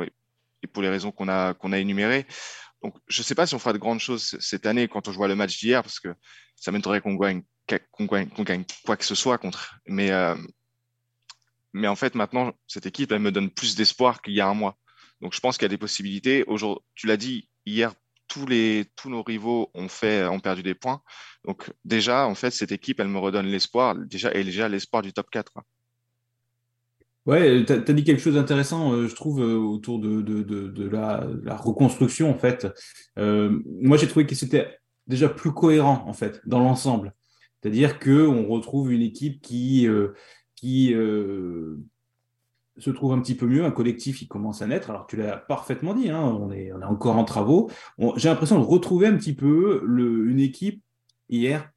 et, 0.62 0.66
pour 0.66 0.82
les 0.82 0.88
raisons 0.88 1.12
qu'on 1.12 1.28
a 1.28 1.54
qu'on 1.54 1.72
a 1.72 1.78
énumérées. 1.78 2.26
Donc, 2.82 2.94
je 3.08 3.20
ne 3.20 3.24
sais 3.24 3.34
pas 3.34 3.46
si 3.46 3.54
on 3.54 3.58
fera 3.58 3.72
de 3.72 3.78
grandes 3.78 4.00
choses 4.00 4.36
cette 4.40 4.66
année 4.66 4.88
quand 4.88 5.08
on 5.08 5.12
joue 5.12 5.24
le 5.24 5.34
match 5.34 5.58
d'hier, 5.58 5.82
parce 5.82 6.00
que 6.00 6.14
ça 6.56 6.72
m'étonnerait 6.72 7.00
qu'on 7.00 7.14
gagne 7.14 7.42
qu'on 7.92 8.04
gagne, 8.06 8.64
quoi 8.84 8.96
que 8.96 9.04
ce 9.04 9.14
soit 9.14 9.38
contre. 9.38 9.78
Mais, 9.86 10.10
euh, 10.10 10.34
mais 11.72 11.88
en 11.88 11.96
fait, 11.96 12.14
maintenant, 12.14 12.52
cette 12.66 12.86
équipe, 12.86 13.12
elle 13.12 13.20
me 13.20 13.32
donne 13.32 13.50
plus 13.50 13.76
d'espoir 13.76 14.22
qu'il 14.22 14.34
y 14.34 14.40
a 14.40 14.48
un 14.48 14.54
mois. 14.54 14.76
Donc, 15.20 15.34
je 15.34 15.40
pense 15.40 15.56
qu'il 15.56 15.64
y 15.64 15.66
a 15.66 15.70
des 15.70 15.78
possibilités. 15.78 16.44
Tu 16.94 17.06
l'as 17.06 17.16
dit, 17.16 17.48
hier, 17.66 17.92
tous, 18.28 18.46
les, 18.46 18.86
tous 18.96 19.10
nos 19.10 19.22
rivaux 19.22 19.70
ont, 19.74 19.88
fait, 19.88 20.24
ont 20.26 20.40
perdu 20.40 20.62
des 20.62 20.74
points. 20.74 21.02
Donc, 21.44 21.70
déjà, 21.84 22.26
en 22.26 22.34
fait, 22.34 22.50
cette 22.50 22.72
équipe, 22.72 23.00
elle 23.00 23.08
me 23.08 23.18
redonne 23.18 23.46
l'espoir, 23.46 23.94
déjà, 23.94 24.32
et 24.34 24.44
déjà 24.44 24.68
l'espoir 24.68 25.02
du 25.02 25.12
top 25.12 25.28
4. 25.30 25.52
Ouais, 27.26 27.64
tu 27.66 27.72
as, 27.72 27.78
dit 27.78 28.04
quelque 28.04 28.22
chose 28.22 28.36
d'intéressant, 28.36 28.92
euh, 28.92 29.06
je 29.06 29.14
trouve, 29.14 29.42
euh, 29.42 29.56
autour 29.56 29.98
de, 29.98 30.22
de, 30.22 30.42
de, 30.42 30.88
la, 30.88 31.26
la, 31.42 31.56
reconstruction, 31.56 32.30
en 32.30 32.38
fait. 32.38 32.66
moi, 33.16 33.98
j'ai 33.98 34.08
trouvé 34.08 34.26
que 34.26 34.34
c'était 34.34 34.78
déjà 35.06 35.28
plus 35.28 35.52
cohérent, 35.52 36.04
en 36.06 36.12
fait, 36.12 36.40
dans 36.46 36.60
l'ensemble. 36.60 37.12
C'est-à-dire 37.60 37.98
qu'on 37.98 38.46
retrouve 38.46 38.92
une 38.92 39.02
équipe 39.02 39.40
qui, 39.40 39.86
euh, 39.88 40.14
qui 40.54 40.94
euh, 40.94 41.76
se 42.76 42.90
trouve 42.90 43.12
un 43.12 43.20
petit 43.20 43.34
peu 43.34 43.46
mieux, 43.46 43.64
un 43.64 43.70
collectif 43.70 44.18
qui 44.18 44.28
commence 44.28 44.62
à 44.62 44.66
naître. 44.66 44.90
Alors 44.90 45.06
tu 45.06 45.16
l'as 45.16 45.36
parfaitement 45.36 45.94
dit, 45.94 46.10
hein, 46.10 46.22
on, 46.22 46.52
est, 46.52 46.72
on 46.72 46.80
est 46.80 46.84
encore 46.84 47.16
en 47.16 47.24
travaux. 47.24 47.70
J'ai 48.16 48.28
l'impression 48.28 48.58
de 48.58 48.64
retrouver 48.64 49.06
un 49.08 49.16
petit 49.16 49.34
peu 49.34 49.82
une 49.86 50.40
équipe 50.40 50.82
hier, 51.28 51.70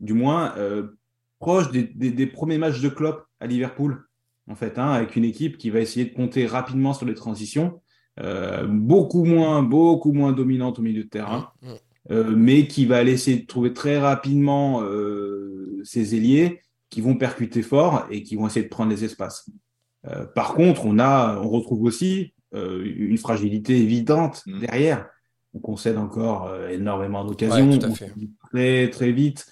du 0.00 0.14
moins 0.14 0.56
euh, 0.56 0.98
proche 1.38 1.70
des, 1.70 2.26
premiers 2.26 2.58
matchs 2.58 2.80
de 2.80 2.88
Klopp 2.88 3.24
à 3.38 3.46
Liverpool, 3.46 4.04
en 4.48 4.56
fait, 4.56 4.78
hein, 4.78 4.90
avec 4.90 5.14
une 5.14 5.24
équipe 5.24 5.58
qui 5.58 5.70
va 5.70 5.78
essayer 5.78 6.06
de 6.06 6.14
compter 6.14 6.46
rapidement 6.46 6.92
sur 6.92 7.06
les 7.06 7.14
transitions, 7.14 7.80
beaucoup 8.68 9.24
moins, 9.24 9.62
beaucoup 9.62 10.12
moins 10.12 10.32
dominante 10.32 10.78
au 10.78 10.82
milieu 10.82 11.04
de 11.04 11.08
terrain. 11.08 11.52
Euh, 12.10 12.34
mais 12.36 12.66
qui 12.66 12.86
va 12.86 13.04
laisser 13.04 13.36
de 13.36 13.46
trouver 13.46 13.72
très 13.72 13.98
rapidement 13.98 14.82
euh, 14.82 15.80
ses 15.84 16.16
ailiers 16.16 16.60
qui 16.88 17.00
vont 17.00 17.14
percuter 17.14 17.62
fort 17.62 18.06
et 18.10 18.24
qui 18.24 18.34
vont 18.34 18.48
essayer 18.48 18.64
de 18.64 18.70
prendre 18.70 18.90
les 18.90 19.04
espaces. 19.04 19.48
Euh, 20.08 20.26
par 20.26 20.54
contre, 20.54 20.86
on, 20.86 20.98
a, 20.98 21.38
on 21.40 21.48
retrouve 21.48 21.84
aussi 21.84 22.34
une 22.52 23.16
fragilité 23.16 23.76
évidente 23.80 24.42
mmh. 24.44 24.58
derrière. 24.58 25.08
On 25.54 25.60
concède 25.60 25.96
encore 25.96 26.52
énormément 26.68 27.24
d'occasions, 27.24 27.78
très 28.50 28.90
très 28.90 29.12
vite. 29.12 29.46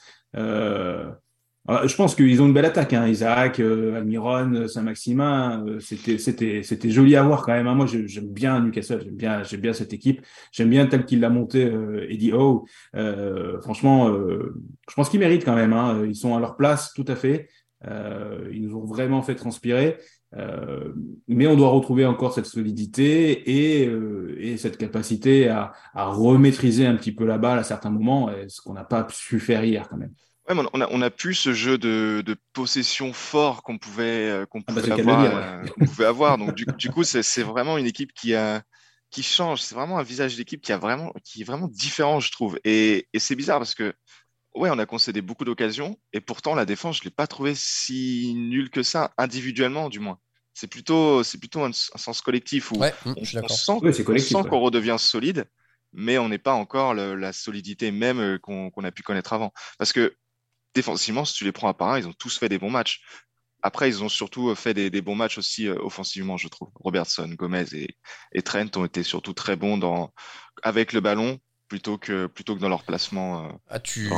Je 1.69 1.95
pense 1.97 2.15
qu'ils 2.15 2.41
ont 2.41 2.47
une 2.47 2.55
belle 2.55 2.65
attaque, 2.65 2.95
hein. 2.95 3.07
Isaac, 3.07 3.61
euh, 3.61 3.97
Almiron, 3.97 4.67
Saint-Maximin. 4.69 5.67
Euh, 5.67 5.81
c'était, 5.81 6.91
joli 6.91 7.15
à 7.15 7.23
voir 7.23 7.43
quand 7.45 7.53
même. 7.53 7.67
Hein. 7.67 7.75
Moi, 7.75 7.87
j'aime 7.87 8.33
bien 8.33 8.61
Newcastle, 8.61 9.03
j'aime 9.05 9.17
bien, 9.17 9.43
bien 9.59 9.73
cette 9.75 9.93
équipe. 9.93 10.25
J'aime 10.51 10.71
bien 10.71 10.87
tel 10.87 11.05
qu'il 11.05 11.21
l'a 11.21 11.29
monté, 11.29 11.67
euh, 11.67 12.07
Eddie 12.09 12.33
Howe. 12.33 12.65
franchement, 13.61 14.11
je 14.11 14.95
pense 14.95 15.11
qu'ils 15.11 15.21
méritent 15.21 15.45
quand 15.45 15.55
même. 15.55 15.75
Hein. 15.75 16.05
Ils 16.07 16.17
sont 16.17 16.35
à 16.35 16.41
leur 16.41 16.57
place, 16.57 16.93
tout 16.95 17.05
à 17.07 17.17
fait. 17.17 17.49
ils 17.85 18.63
nous 18.63 18.75
ont 18.75 18.85
vraiment 18.85 19.23
fait 19.23 19.35
transpirer. 19.35 19.99
mais 21.29 21.47
on 21.47 21.57
doit 21.57 21.69
retrouver 21.69 22.07
encore 22.07 22.33
cette 22.33 22.47
solidité 22.47 23.83
et, 23.83 23.91
et 24.39 24.57
cette 24.57 24.79
capacité 24.79 25.49
à, 25.49 25.73
à 25.95 26.07
remaîtriser 26.07 26.87
un 26.87 26.97
petit 26.97 27.13
peu 27.13 27.27
la 27.27 27.37
balle 27.37 27.59
à 27.59 27.63
certains 27.63 27.91
moments, 27.91 28.31
ce 28.49 28.63
qu'on 28.63 28.73
n'a 28.73 28.85
pas 28.85 29.07
su 29.11 29.39
faire 29.39 29.65
hier 29.65 29.87
quand 29.89 29.99
même 29.99 30.13
on, 30.57 30.81
a, 30.81 30.89
on 30.91 31.03
a 31.03 31.11
plus 31.11 31.35
ce 31.35 31.53
jeu 31.53 31.79
de, 31.79 32.37
possession 32.53 33.13
fort 33.13 33.63
qu'on 33.63 33.79
pouvait, 33.79 34.29
euh, 34.29 34.47
qu'on 34.47 34.61
ah 34.67 34.73
bah, 34.73 34.81
pouvait, 34.81 34.93
avoir, 34.93 35.25
euh, 35.25 35.65
pouvait 35.85 36.05
avoir. 36.07 36.39
Donc, 36.39 36.55
du, 36.55 36.67
coup, 36.91 37.05
c'est 37.05 37.43
vraiment 37.43 37.79
une 37.79 37.87
équipe 37.87 38.13
qui, 38.13 38.35
a, 38.35 38.63
qui 39.11 39.23
change. 39.23 39.61
C'est 39.61 39.75
vraiment 39.75 39.99
un 39.99 40.03
visage 40.03 40.37
d'équipe 40.37 40.61
qui, 40.61 40.73
a 40.73 40.79
vraiment, 40.79 41.13
qui 41.25 41.43
est 41.43 41.45
vraiment 41.45 41.69
différent, 41.69 42.21
je 42.21 42.31
trouve. 42.33 42.59
Et, 42.65 43.09
c'est 43.19 43.37
bizarre 43.37 43.59
parce 43.59 43.75
que, 43.75 43.95
ouais, 44.55 44.71
on 44.71 44.79
a 44.79 44.87
concédé 44.87 45.21
beaucoup 45.21 45.45
d'occasions 45.45 45.99
et 46.13 46.21
pourtant, 46.21 46.55
la 46.55 46.65
défense, 46.65 46.97
je 46.97 47.03
ne 47.03 47.05
l'ai 47.07 47.15
pas 47.15 47.27
trouvé 47.27 47.55
si 47.55 48.35
nulle 48.35 48.71
que 48.71 48.83
ça, 48.83 49.13
individuellement, 49.19 49.89
du 49.89 50.01
moins. 50.01 50.19
C'est 50.55 50.67
plutôt, 50.67 51.23
c'est 51.23 51.39
plutôt 51.39 51.63
un, 51.63 51.73
sens 51.73 52.21
collectif 52.21 52.73
où 52.73 52.83
on, 52.83 53.25
sent, 53.25 53.79
qu'on 54.49 54.61
redevient 54.61 54.97
solide, 54.99 55.45
mais 55.93 56.19
on 56.19 56.29
n'est 56.29 56.39
pas 56.39 56.53
encore 56.53 56.95
la 56.95 57.33
solidité 57.33 57.93
même 57.93 58.19
euh, 58.19 58.39
qu'on 58.39 58.85
a 58.85 58.91
pu 58.91 59.03
connaître 59.03 59.33
avant. 59.33 59.53
Parce 59.79 59.93
que 59.93 60.17
défensivement, 60.79 61.25
si 61.25 61.35
tu 61.35 61.45
les 61.45 61.53
prends 61.53 61.69
à 61.69 61.75
part 61.75 61.99
ils 61.99 62.07
ont 62.07 62.13
tous 62.13 62.39
fait 62.39 62.49
des 62.49 62.59
bons 62.59 62.71
matchs. 62.71 63.03
Après, 63.61 63.89
ils 63.89 64.05
ont 64.05 64.09
surtout 64.09 64.55
fait 64.55 64.73
des, 64.73 65.03
bons 65.03 65.17
matchs 65.17 65.37
aussi 65.37 65.67
euh, 65.67 65.77
offensivement, 65.83 66.37
je 66.37 66.47
trouve. 66.47 66.71
Robertson, 66.77 67.29
Gomez 67.37 67.67
et, 68.33 68.43
Trent 68.43 68.69
ont 68.77 68.85
été 68.85 69.03
surtout 69.03 69.33
très 69.33 69.57
bons 69.57 69.77
dans, 69.77 70.13
avec 70.63 70.93
le 70.93 71.01
ballon 71.01 71.41
plutôt 71.67 71.99
que, 71.99 72.27
plutôt 72.27 72.55
que 72.55 72.61
dans 72.61 72.69
leur 72.69 72.85
placement. 72.85 73.47
Euh, 73.47 73.53
ah, 73.69 73.81
tu 73.81 74.11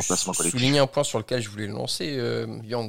soulignes 0.51 0.79
un 0.79 0.87
point 0.87 1.05
sur 1.05 1.19
lequel 1.19 1.41
je 1.43 1.49
voulais 1.49 1.67
le 1.67 1.73
lancer, 1.73 2.17
euh, 2.19 2.47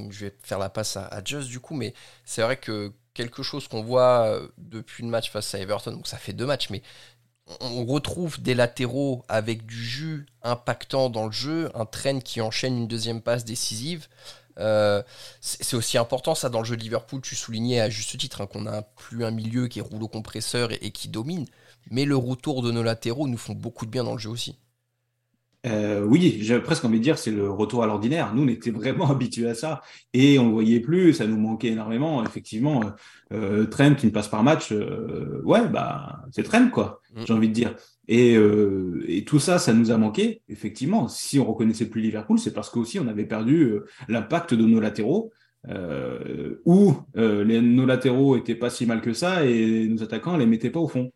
Je 0.09 0.25
vais 0.25 0.35
faire 0.43 0.59
la 0.59 0.69
passe 0.69 0.97
à, 0.97 1.05
à 1.07 1.23
Just 1.23 1.47
du 1.47 1.61
coup, 1.61 1.75
mais 1.75 1.93
c'est 2.25 2.41
vrai 2.41 2.57
que 2.57 2.93
quelque 3.13 3.43
chose 3.43 3.67
qu'on 3.67 3.83
voit 3.83 4.25
euh, 4.25 4.47
depuis 4.57 5.03
le 5.03 5.09
match 5.09 5.31
face 5.31 5.53
à 5.53 5.59
Everton, 5.59 5.91
donc 5.91 6.07
ça 6.07 6.17
fait 6.17 6.33
deux 6.33 6.45
matchs, 6.45 6.69
mais 6.69 6.81
on 7.59 7.85
retrouve 7.85 8.41
des 8.41 8.53
latéraux 8.53 9.23
avec 9.27 9.65
du 9.65 9.83
jus 9.83 10.25
impactant 10.43 11.09
dans 11.09 11.25
le 11.25 11.31
jeu, 11.31 11.69
un 11.75 11.85
train 11.85 12.19
qui 12.19 12.41
enchaîne 12.41 12.77
une 12.77 12.87
deuxième 12.87 13.21
passe 13.21 13.45
décisive. 13.45 14.07
Euh, 14.59 15.01
c'est 15.39 15.75
aussi 15.75 15.97
important 15.97 16.35
ça 16.35 16.49
dans 16.49 16.59
le 16.59 16.65
jeu 16.65 16.77
de 16.77 16.81
Liverpool. 16.81 17.21
Tu 17.21 17.35
soulignais 17.35 17.79
à 17.79 17.89
juste 17.89 18.17
titre 18.17 18.41
hein, 18.41 18.47
qu'on 18.47 18.67
a 18.67 18.81
plus 18.81 19.25
un 19.25 19.31
milieu 19.31 19.67
qui 19.67 19.81
roule 19.81 20.03
au 20.03 20.07
compresseur 20.07 20.71
et, 20.71 20.91
qui 20.91 21.07
domine, 21.09 21.45
mais 21.89 22.05
le 22.05 22.15
retour 22.15 22.61
de 22.61 22.71
nos 22.71 22.83
latéraux 22.83 23.27
nous 23.27 23.37
font 23.37 23.53
beaucoup 23.53 23.85
de 23.85 23.91
bien 23.91 24.03
dans 24.03 24.13
le 24.13 24.19
jeu 24.19 24.29
aussi. 24.29 24.57
Euh, 25.67 26.03
oui, 26.03 26.39
j'ai 26.41 26.59
presque 26.59 26.85
envie 26.85 26.97
de 26.97 27.03
dire 27.03 27.19
c'est 27.19 27.31
le 27.31 27.49
retour 27.49 27.83
à 27.83 27.85
l'ordinaire. 27.85 28.33
Nous, 28.33 28.43
on 28.43 28.47
était 28.47 28.71
vraiment 28.71 29.09
habitués 29.11 29.49
à 29.49 29.53
ça 29.53 29.81
et 30.13 30.39
on 30.39 30.47
le 30.47 30.51
voyait 30.53 30.79
plus, 30.79 31.13
ça 31.13 31.27
nous 31.27 31.37
manquait 31.37 31.69
énormément. 31.69 32.23
Effectivement, 32.23 32.81
euh, 33.31 33.65
Trent 33.65 33.95
qui 33.95 34.07
ne 34.07 34.11
passe 34.11 34.27
par 34.27 34.43
match, 34.43 34.71
euh, 34.71 35.41
ouais, 35.43 35.67
bah 35.67 36.23
c'est 36.31 36.43
Trent 36.43 36.69
quoi. 36.69 37.01
Mm. 37.13 37.21
J'ai 37.25 37.33
envie 37.33 37.49
de 37.49 37.53
dire. 37.53 37.75
Et, 38.07 38.35
euh, 38.35 39.05
et, 39.07 39.23
tout 39.23 39.39
ça, 39.39 39.59
ça 39.59 39.73
nous 39.73 39.91
a 39.91 39.97
manqué. 39.97 40.41
Effectivement, 40.49 41.07
si 41.07 41.39
on 41.39 41.45
reconnaissait 41.45 41.85
plus 41.85 42.01
Liverpool, 42.01 42.39
c'est 42.39 42.53
parce 42.53 42.69
qu'aussi 42.69 42.99
on 42.99 43.07
avait 43.07 43.25
perdu 43.25 43.63
euh, 43.63 43.85
l'impact 44.07 44.53
de 44.53 44.65
nos 44.65 44.79
latéraux. 44.79 45.31
Euh, 45.69 46.59
où 46.65 46.95
les, 47.13 47.61
nos 47.61 47.85
latéraux 47.85 48.35
étaient 48.35 48.55
pas 48.55 48.71
si 48.71 48.87
mal 48.87 48.99
que 48.99 49.13
ça 49.13 49.45
et 49.45 49.87
nos 49.87 50.01
attaquants 50.01 50.35
les 50.35 50.47
mettaient 50.47 50.71
pas 50.71 50.79
au 50.79 50.87
fond. 50.87 51.11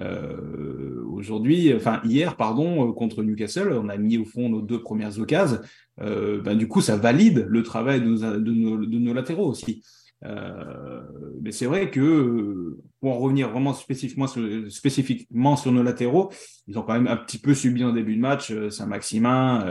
Euh, 0.00 0.89
aujourd'hui, 1.20 1.72
enfin 1.74 2.00
hier, 2.04 2.36
pardon, 2.36 2.88
euh, 2.88 2.92
contre 2.92 3.22
Newcastle, 3.22 3.72
on 3.72 3.88
a 3.88 3.96
mis 3.96 4.18
au 4.18 4.24
fond 4.24 4.48
nos 4.48 4.62
deux 4.62 4.82
premières 4.82 5.18
occasions. 5.20 5.60
Euh, 6.00 6.40
ben, 6.40 6.56
du 6.56 6.66
coup, 6.66 6.80
ça 6.80 6.96
valide 6.96 7.46
le 7.48 7.62
travail 7.62 8.00
de 8.00 8.06
nos, 8.08 9.14
latéraux 9.14 9.48
aussi. 9.48 9.82
Euh, 10.24 11.02
mais 11.40 11.52
c'est 11.52 11.66
vrai 11.66 11.90
que 11.90 12.76
pour 13.00 13.12
en 13.12 13.18
revenir 13.18 13.50
vraiment 13.50 13.72
spécifiquement 13.74 14.26
sur, 14.26 15.72
nos 15.72 15.82
latéraux, 15.82 16.30
ils 16.66 16.78
ont 16.78 16.82
quand 16.82 16.94
même 16.94 17.06
un 17.06 17.16
petit 17.16 17.38
peu 17.38 17.54
subi 17.54 17.84
en 17.84 17.92
début 17.92 18.16
de 18.16 18.20
match. 18.20 18.52
Saint-Maximin, 18.70 19.64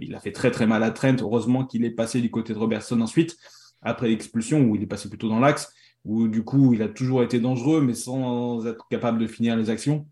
il 0.00 0.14
a 0.14 0.20
fait 0.20 0.32
très 0.32 0.50
très 0.50 0.66
mal 0.66 0.82
à 0.82 0.90
Trent. 0.90 1.16
Heureusement 1.20 1.64
qu'il 1.64 1.84
est 1.84 1.90
passé 1.90 2.20
du 2.20 2.30
côté 2.30 2.52
de 2.52 2.58
Robertson 2.58 3.00
ensuite, 3.00 3.36
après 3.82 4.08
l'expulsion 4.08 4.60
où 4.62 4.76
il 4.76 4.82
est 4.82 4.86
passé 4.86 5.08
plutôt 5.08 5.28
dans 5.28 5.40
l'axe 5.40 5.72
où 6.06 6.28
du 6.28 6.44
coup 6.44 6.72
il 6.72 6.82
a 6.82 6.88
toujours 6.88 7.22
été 7.22 7.40
dangereux, 7.40 7.82
mais 7.82 7.94
sans 7.94 8.66
être 8.66 8.86
capable 8.88 9.18
de 9.18 9.26
finir 9.26 9.56
les 9.56 9.68
actions. 9.68 10.06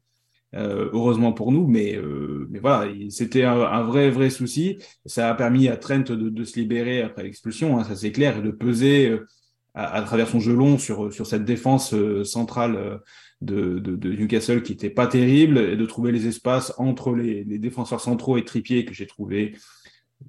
Euh, 0.54 0.88
heureusement 0.92 1.32
pour 1.32 1.50
nous, 1.50 1.66
mais, 1.66 1.96
euh, 1.96 2.48
voilà, 2.60 2.92
c'était 3.10 3.42
un, 3.42 3.82
vrai, 3.82 4.10
vrai 4.10 4.30
souci. 4.30 4.78
Ça 5.04 5.28
a 5.28 5.34
permis 5.34 5.68
à 5.68 5.76
Trent 5.76 5.98
de, 5.98 6.44
se 6.44 6.58
libérer 6.58 7.02
après 7.02 7.24
l'expulsion, 7.24 7.78
hein, 7.78 7.84
ça 7.84 7.96
c'est 7.96 8.12
clair, 8.12 8.38
et 8.38 8.42
de 8.42 8.50
peser 8.50 9.08
euh, 9.08 9.26
à, 9.74 10.00
travers 10.02 10.28
son 10.28 10.38
jeu 10.38 10.54
long 10.54 10.78
sur, 10.78 11.12
sur 11.12 11.26
cette 11.26 11.44
défense 11.44 11.92
centrale 12.22 13.00
de, 13.40 13.80
Newcastle 14.14 14.62
qui 14.62 14.72
était 14.72 14.90
pas 14.90 15.08
terrible, 15.08 15.58
et 15.58 15.76
de 15.76 15.86
trouver 15.86 16.12
les 16.12 16.28
espaces 16.28 16.72
entre 16.78 17.14
les, 17.16 17.44
défenseurs 17.58 18.00
centraux 18.00 18.36
et 18.38 18.44
Trippier 18.44 18.84
que 18.84 18.94
j'ai 18.94 19.06
trouvé 19.06 19.56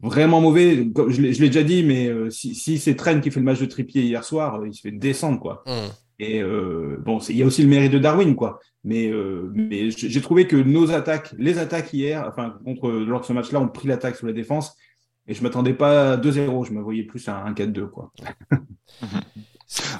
vraiment 0.01 0.41
mauvais. 0.41 0.89
Je 1.07 1.21
l'ai 1.21 1.49
déjà 1.49 1.63
dit, 1.63 1.83
mais 1.83 2.09
si, 2.31 2.79
c'est 2.79 2.95
Trent 2.95 3.21
qui 3.21 3.29
fait 3.29 3.39
le 3.39 3.45
match 3.45 3.59
de 3.59 3.67
Trippier 3.67 4.01
hier 4.01 4.23
soir, 4.23 4.65
il 4.65 4.73
se 4.73 4.81
fait 4.81 4.91
descendre, 4.91 5.39
quoi. 5.39 5.63
Mm. 5.67 6.04
Et 6.19 6.41
euh, 6.41 6.97
bon, 6.99 7.19
il 7.29 7.37
y 7.37 7.43
a 7.43 7.45
aussi 7.45 7.61
le 7.61 7.67
mérite 7.67 7.91
de 7.91 7.99
Darwin, 7.99 8.35
quoi. 8.35 8.59
Mais, 8.83 9.09
euh, 9.09 9.51
mais 9.53 9.89
j'ai 9.91 10.21
trouvé 10.21 10.47
que 10.47 10.55
nos 10.55 10.91
attaques, 10.91 11.33
les 11.37 11.57
attaques 11.57 11.91
hier, 11.91 12.25
enfin 12.27 12.57
contre 12.63 12.89
lors 12.89 13.21
de 13.21 13.25
ce 13.25 13.33
match-là, 13.33 13.59
ont 13.59 13.67
pris 13.67 13.87
l'attaque 13.87 14.15
sur 14.15 14.27
la 14.27 14.33
défense. 14.33 14.75
Et 15.27 15.33
je 15.33 15.41
m'attendais 15.41 15.73
pas 15.73 16.13
à 16.13 16.17
2-0, 16.17 16.67
je 16.67 16.71
me 16.71 16.81
voyais 16.81 17.03
plus 17.03 17.27
à 17.27 17.37
un 17.43 17.53
4-2, 17.53 17.89
quoi. 17.89 18.11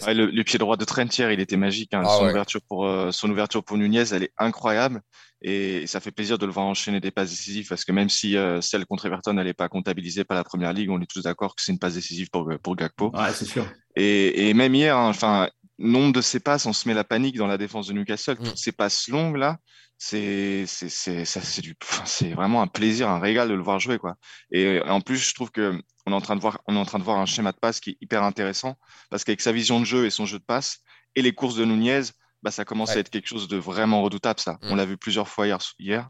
le, 0.07 0.43
pied 0.43 0.59
droit 0.59 0.77
de 0.77 0.85
Trent 0.85 1.05
hier, 1.05 1.31
il 1.31 1.39
était 1.39 1.57
magique. 1.57 1.93
Hein. 1.95 2.03
Ah 2.05 2.17
son, 2.19 2.29
ouverture 2.29 2.61
pour, 2.61 2.87
son 3.11 3.29
ouverture 3.31 3.63
pour 3.63 3.77
Nunez, 3.77 4.03
elle 4.11 4.23
est 4.23 4.33
incroyable. 4.37 5.01
Et 5.41 5.85
ça 5.85 5.99
fait 5.99 6.11
plaisir 6.11 6.37
de 6.37 6.45
le 6.45 6.51
voir 6.51 6.65
enchaîner 6.65 6.99
des 6.99 7.11
passes 7.11 7.29
décisives 7.29 7.67
parce 7.67 7.85
que 7.85 7.91
même 7.91 8.09
si 8.09 8.35
euh, 8.35 8.61
celle 8.61 8.85
contre 8.85 9.05
Everton 9.05 9.33
n'est 9.33 9.53
pas 9.53 9.69
comptabilisée 9.69 10.23
par 10.23 10.35
la 10.35 10.43
première 10.43 10.73
ligue, 10.73 10.89
on 10.89 10.99
est 11.01 11.05
tous 11.05 11.21
d'accord 11.21 11.55
que 11.55 11.61
c'est 11.61 11.71
une 11.71 11.77
passe 11.77 11.93
décisive 11.93 12.29
pour, 12.31 12.49
pour 12.63 12.75
Gakpo. 12.75 13.11
Ouais, 13.13 13.31
c'est 13.31 13.45
sûr. 13.45 13.65
Et, 13.95 14.49
et, 14.49 14.53
même 14.53 14.73
hier, 14.73 14.97
hein, 14.97 15.09
enfin, 15.09 15.49
nombre 15.77 16.13
de 16.13 16.21
ces 16.21 16.39
passes, 16.39 16.65
on 16.65 16.73
se 16.73 16.87
met 16.87 16.93
la 16.93 17.03
panique 17.03 17.37
dans 17.37 17.47
la 17.47 17.57
défense 17.57 17.87
de 17.87 17.93
Newcastle. 17.93 18.37
Mm. 18.39 18.43
Toutes 18.43 18.57
ces 18.57 18.71
passes 18.71 19.07
longues 19.07 19.37
là, 19.37 19.57
c'est 19.97 20.65
c'est 20.67 20.89
c'est 20.89 21.25
c'est 21.25 21.61
du 21.61 21.75
c'est 22.05 22.33
vraiment 22.33 22.61
un 22.61 22.67
plaisir, 22.67 23.09
un 23.09 23.19
régal 23.19 23.49
de 23.49 23.53
le 23.53 23.63
voir 23.63 23.79
jouer 23.79 23.97
quoi. 23.97 24.15
Et 24.51 24.81
en 24.81 25.01
plus, 25.01 25.17
je 25.17 25.33
trouve 25.33 25.51
que 25.51 25.79
on 26.05 26.11
est 26.11 26.15
en 26.15 26.21
train 26.21 26.35
de 26.35 26.41
voir 26.41 26.61
on 26.67 26.75
est 26.75 26.79
en 26.79 26.85
train 26.85 26.99
de 26.99 27.03
voir 27.03 27.19
un 27.19 27.25
schéma 27.25 27.51
de 27.51 27.57
passe 27.57 27.79
qui 27.79 27.91
est 27.91 27.97
hyper 28.01 28.23
intéressant 28.23 28.75
parce 29.09 29.23
qu'avec 29.23 29.41
sa 29.41 29.51
vision 29.51 29.79
de 29.79 29.85
jeu 29.85 30.05
et 30.05 30.09
son 30.09 30.25
jeu 30.25 30.39
de 30.39 30.43
passe 30.43 30.79
et 31.15 31.21
les 31.21 31.33
courses 31.33 31.55
de 31.55 31.65
Nunez, 31.65 32.01
bah, 32.45 32.51
ça 32.51 32.63
commence 32.63 32.91
à 32.91 32.99
être 32.99 33.09
quelque 33.09 33.27
chose 33.27 33.47
de 33.47 33.57
vraiment 33.57 34.03
redoutable, 34.03 34.39
ça. 34.39 34.59
On 34.61 34.75
mm. 34.75 34.77
l'a 34.77 34.85
vu 34.85 34.97
plusieurs 34.97 35.27
fois 35.27 35.47
hier, 35.47 35.57
hier 35.79 36.09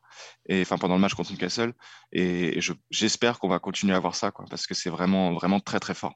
et 0.50 0.64
enfin 0.64 0.78
pendant 0.78 0.96
le 0.96 1.00
match 1.00 1.14
contre 1.14 1.32
Newcastle, 1.32 1.72
et, 2.12 2.60
j'espère 2.92 3.40
qu'on 3.40 3.48
va 3.48 3.60
continuer 3.60 3.96
à 3.96 4.00
voir 4.00 4.16
ça, 4.16 4.32
quoi, 4.32 4.44
parce 4.50 4.68
que 4.68 4.74
c'est 4.74 4.90
vraiment, 4.90 5.34
vraiment 5.34 5.62
très, 5.62 5.80
très 5.80 5.94
fort. 5.94 6.12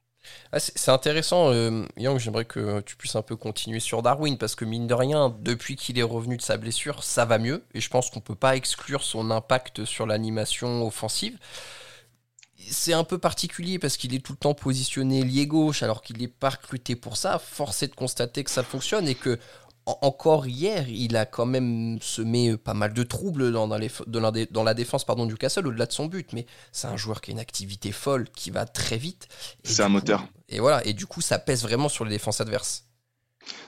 Ah, 0.52 0.60
c'est 0.60 0.90
intéressant, 0.90 1.50
euh, 1.50 1.86
Yang. 1.96 2.18
J'aimerais 2.18 2.44
que 2.44 2.82
tu 2.82 2.96
puisses 2.96 3.16
un 3.16 3.22
peu 3.22 3.34
continuer 3.34 3.80
sur 3.80 4.02
Darwin 4.02 4.36
parce 4.36 4.54
que 4.54 4.66
mine 4.66 4.86
de 4.86 4.92
rien, 4.92 5.34
depuis 5.40 5.74
qu'il 5.74 5.98
est 5.98 6.02
revenu 6.02 6.36
de 6.36 6.42
sa 6.42 6.58
blessure, 6.58 7.02
ça 7.02 7.24
va 7.24 7.38
mieux 7.38 7.64
et 7.72 7.80
je 7.80 7.88
pense 7.88 8.10
qu'on 8.10 8.20
peut 8.20 8.34
pas 8.34 8.56
exclure 8.56 9.02
son 9.02 9.30
impact 9.30 9.86
sur 9.86 10.06
l'animation 10.06 10.86
offensive. 10.86 11.38
C'est 12.70 12.92
un 12.92 13.04
peu 13.04 13.16
particulier 13.16 13.78
parce 13.78 13.96
qu'il 13.96 14.14
est 14.14 14.18
tout 14.18 14.32
le 14.32 14.38
temps 14.38 14.52
positionné 14.52 15.24
lié 15.24 15.46
gauche 15.46 15.82
alors 15.82 16.02
qu'il 16.02 16.18
n'est 16.18 16.28
pas 16.28 16.50
recruté 16.50 16.94
pour 16.94 17.16
ça. 17.16 17.38
Force 17.38 17.82
est 17.82 17.88
de 17.88 17.94
constater 17.94 18.44
que 18.44 18.50
ça 18.50 18.62
fonctionne 18.62 19.08
et 19.08 19.14
que 19.14 19.38
encore 20.02 20.46
hier, 20.46 20.88
il 20.88 21.16
a 21.16 21.26
quand 21.26 21.46
même 21.46 21.98
semé 22.00 22.56
pas 22.56 22.74
mal 22.74 22.92
de 22.92 23.02
troubles 23.02 23.52
dans, 23.52 23.66
la 23.66 24.74
défense 24.74 25.04
pardon, 25.04 25.26
du 25.26 25.36
Castle 25.36 25.66
au-delà 25.66 25.86
de 25.86 25.92
son 25.92 26.06
but. 26.06 26.32
Mais 26.32 26.46
c'est 26.72 26.86
un 26.86 26.96
joueur 26.96 27.20
qui 27.20 27.30
a 27.30 27.32
une 27.32 27.40
activité 27.40 27.92
folle, 27.92 28.28
qui 28.30 28.50
va 28.50 28.66
très 28.66 28.96
vite. 28.96 29.28
C'est 29.64 29.82
un 29.82 29.88
moteur. 29.88 30.26
Et 30.48 30.60
voilà, 30.60 30.84
et 30.86 30.92
du 30.92 31.06
coup, 31.06 31.20
ça 31.20 31.38
pèse 31.38 31.62
vraiment 31.62 31.88
sur 31.88 32.04
les 32.04 32.10
défenses 32.10 32.40
adverses. 32.40 32.86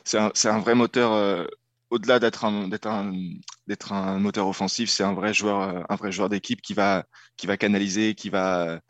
C'est 0.04 0.18
un, 0.18 0.58
vrai 0.58 0.74
moteur. 0.74 1.12
Euh, 1.12 1.46
au-delà 1.90 2.18
d'être 2.18 2.44
un, 2.44 2.70
un, 3.90 4.18
moteur 4.18 4.48
offensif, 4.48 4.90
c'est 4.90 5.04
un 5.04 5.14
vrai 5.14 5.34
joueur, 5.34 5.60
euh, 5.60 5.82
un 5.88 5.96
vrai 5.96 6.10
joueur 6.12 6.28
d'équipe 6.28 6.62
qui 6.62 6.74
va, 6.74 7.04
qui 7.36 7.46
va 7.46 7.56
canaliser, 7.56 8.14
qui 8.14 8.30
va 8.30 8.80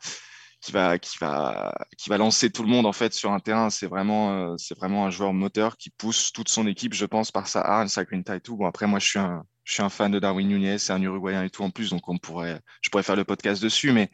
qui 0.63 0.71
va, 0.71 0.97
qui 0.97 1.17
va, 1.19 1.73
qui 1.97 2.09
va 2.09 2.17
lancer 2.17 2.49
tout 2.49 2.63
le 2.63 2.69
monde 2.69 2.85
en 2.85 2.93
fait 2.93 3.13
sur 3.13 3.31
un 3.33 3.39
terrain. 3.39 3.69
C'est 3.69 3.87
vraiment, 3.87 4.53
euh, 4.53 4.55
c'est 4.57 4.77
vraiment 4.77 5.05
un 5.05 5.09
joueur 5.09 5.33
moteur 5.33 5.77
qui 5.77 5.89
pousse 5.89 6.31
toute 6.31 6.49
son 6.49 6.67
équipe, 6.67 6.93
je 6.93 7.05
pense, 7.05 7.31
par 7.31 7.47
sa 7.47 7.61
harne, 7.61 7.89
sa 7.89 8.05
grinta 8.05 8.35
et 8.37 8.41
tout. 8.41 8.55
Bon, 8.57 8.65
après, 8.65 8.87
moi, 8.87 8.99
je 8.99 9.07
suis 9.07 9.19
un, 9.19 9.43
je 9.63 9.73
suis 9.73 9.81
un 9.81 9.89
fan 9.89 10.11
de 10.11 10.19
Darwin 10.19 10.47
Nunez, 10.47 10.77
c'est 10.77 10.91
un 10.91 11.01
Uruguayen 11.01 11.43
et 11.43 11.49
tout 11.49 11.63
en 11.63 11.69
plus, 11.69 11.89
donc 11.89 12.07
on 12.09 12.17
pourrait, 12.17 12.59
je 12.81 12.89
pourrais 12.89 13.03
faire 13.03 13.15
le 13.15 13.23
podcast 13.23 13.63
dessus, 13.63 13.93
mais, 13.93 14.11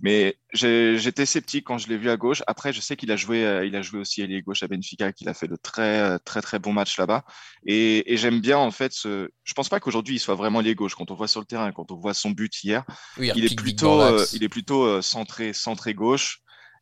mais 0.00 0.38
j'étais 0.52 1.26
sceptique 1.26 1.66
quand 1.66 1.78
je 1.78 1.88
l'ai 1.88 1.98
vu 1.98 2.08
à 2.08 2.16
gauche. 2.16 2.42
Après, 2.46 2.72
je 2.72 2.80
sais 2.80 2.96
qu'il 2.96 3.10
a 3.10 3.16
joué, 3.16 3.44
euh, 3.44 3.66
il 3.66 3.74
a 3.74 3.82
joué 3.82 3.98
aussi 3.98 4.22
à 4.22 4.40
gauche 4.40 4.62
à 4.62 4.68
Benfica, 4.68 5.12
qu'il 5.12 5.28
a 5.28 5.34
fait 5.34 5.48
de 5.48 5.56
très, 5.56 6.18
très, 6.20 6.40
très 6.40 6.60
bons 6.60 6.72
matchs 6.72 6.98
là-bas. 6.98 7.24
Et, 7.66 8.12
et 8.12 8.16
j'aime 8.16 8.40
bien, 8.40 8.58
en 8.58 8.70
fait, 8.70 8.92
ce, 8.92 9.28
je 9.42 9.54
pense 9.54 9.68
pas 9.68 9.80
qu'aujourd'hui 9.80 10.16
il 10.16 10.20
soit 10.20 10.36
vraiment 10.36 10.60
ailier 10.60 10.76
gauche. 10.76 10.94
Quand 10.94 11.10
on 11.10 11.14
voit 11.14 11.28
sur 11.28 11.40
le 11.40 11.46
terrain, 11.46 11.72
quand 11.72 11.90
on 11.90 11.96
voit 11.96 12.14
son 12.14 12.30
but 12.30 12.62
hier, 12.62 12.84
il, 13.18 13.44
est 13.44 13.56
plutôt, 13.56 14.00
euh, 14.00 14.24
il 14.32 14.44
est 14.44 14.48
plutôt 14.48 14.84
euh, 14.84 15.02
centré, 15.02 15.52
centré 15.52 15.94
gauche. 15.94 16.38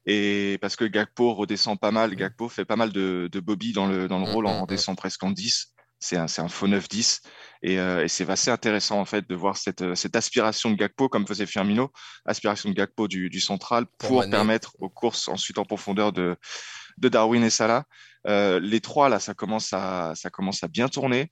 Et 0.06 0.58
parce 0.60 0.76
que 0.76 0.84
Gakpo 0.84 1.34
redescend 1.34 1.78
pas 1.78 1.90
mal, 1.90 2.12
mm. 2.12 2.14
Gakpo 2.16 2.48
fait 2.48 2.64
pas 2.64 2.76
mal 2.76 2.92
de, 2.92 3.28
de 3.30 3.40
Bobby 3.40 3.72
dans 3.72 3.86
le, 3.86 4.08
dans 4.08 4.18
le 4.18 4.26
mm, 4.26 4.32
rôle, 4.32 4.46
en 4.46 4.64
mm, 4.64 4.66
descend 4.66 4.96
presque 4.96 5.22
en 5.22 5.30
10 5.30 5.72
c'est 6.00 6.16
un, 6.16 6.26
un, 6.38 6.48
faux 6.48 6.66
9-10. 6.66 7.20
Et, 7.62 7.78
euh, 7.78 8.04
et 8.04 8.08
c'est 8.08 8.28
assez 8.28 8.50
intéressant 8.50 8.98
en 8.98 9.04
fait 9.04 9.28
de 9.28 9.34
voir 9.34 9.56
cette, 9.56 9.82
euh, 9.82 9.94
cette 9.94 10.16
aspiration 10.16 10.70
de 10.70 10.76
Gakpo, 10.76 11.08
comme 11.08 11.26
faisait 11.26 11.46
Firmino, 11.46 11.92
aspiration 12.24 12.70
de 12.70 12.74
Gakpo 12.74 13.06
du, 13.06 13.28
du 13.28 13.40
central 13.40 13.84
pour, 13.98 14.24
permettre 14.30 14.74
aux 14.80 14.88
courses 14.88 15.28
ensuite 15.28 15.58
en 15.58 15.64
profondeur 15.64 16.12
de, 16.12 16.36
de 16.96 17.08
Darwin 17.08 17.44
et 17.44 17.50
Salah. 17.50 17.84
Euh, 18.26 18.60
les 18.60 18.80
trois 18.80 19.10
là, 19.10 19.20
ça 19.20 19.34
commence 19.34 19.72
à, 19.72 20.14
ça 20.14 20.30
commence 20.30 20.64
à 20.64 20.68
bien 20.68 20.88
tourner. 20.88 21.30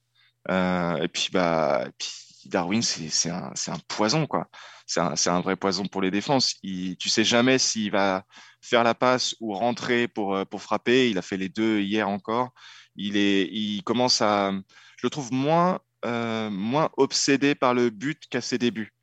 Euh, 0.49 0.97
et 0.97 1.07
puis 1.07 1.29
bah, 1.33 1.87
puis 1.97 2.11
Darwin, 2.45 2.81
c'est 2.81 3.29
un, 3.29 3.51
un 3.67 3.79
poison 3.87 4.27
quoi. 4.27 4.47
C'est 4.85 5.01
un, 5.01 5.13
un, 5.27 5.41
vrai 5.41 5.55
poison 5.55 5.85
pour 5.85 6.01
les 6.01 6.09
défenses. 6.11 6.55
Il, 6.63 6.95
tu 6.97 7.09
sais 7.09 7.23
jamais 7.23 7.59
s'il 7.59 7.91
va 7.91 8.23
faire 8.61 8.83
la 8.83 8.95
passe 8.95 9.35
ou 9.39 9.53
rentrer 9.53 10.07
pour, 10.07 10.45
pour 10.47 10.61
frapper. 10.61 11.09
Il 11.09 11.17
a 11.17 11.21
fait 11.21 11.37
les 11.37 11.49
deux 11.49 11.79
hier 11.79 12.09
encore 12.09 12.53
il, 12.99 13.17
est, 13.17 13.47
il 13.51 13.81
commence 13.83 14.21
à, 14.21 14.51
je 14.97 15.05
le 15.05 15.09
trouve 15.09 15.31
moins, 15.31 15.79
euh, 16.05 16.49
moins 16.49 16.89
obsédé 16.97 17.55
par 17.55 17.73
le 17.73 17.89
but 17.89 18.23
qu'à 18.29 18.41
ses 18.41 18.57
débuts. 18.57 18.93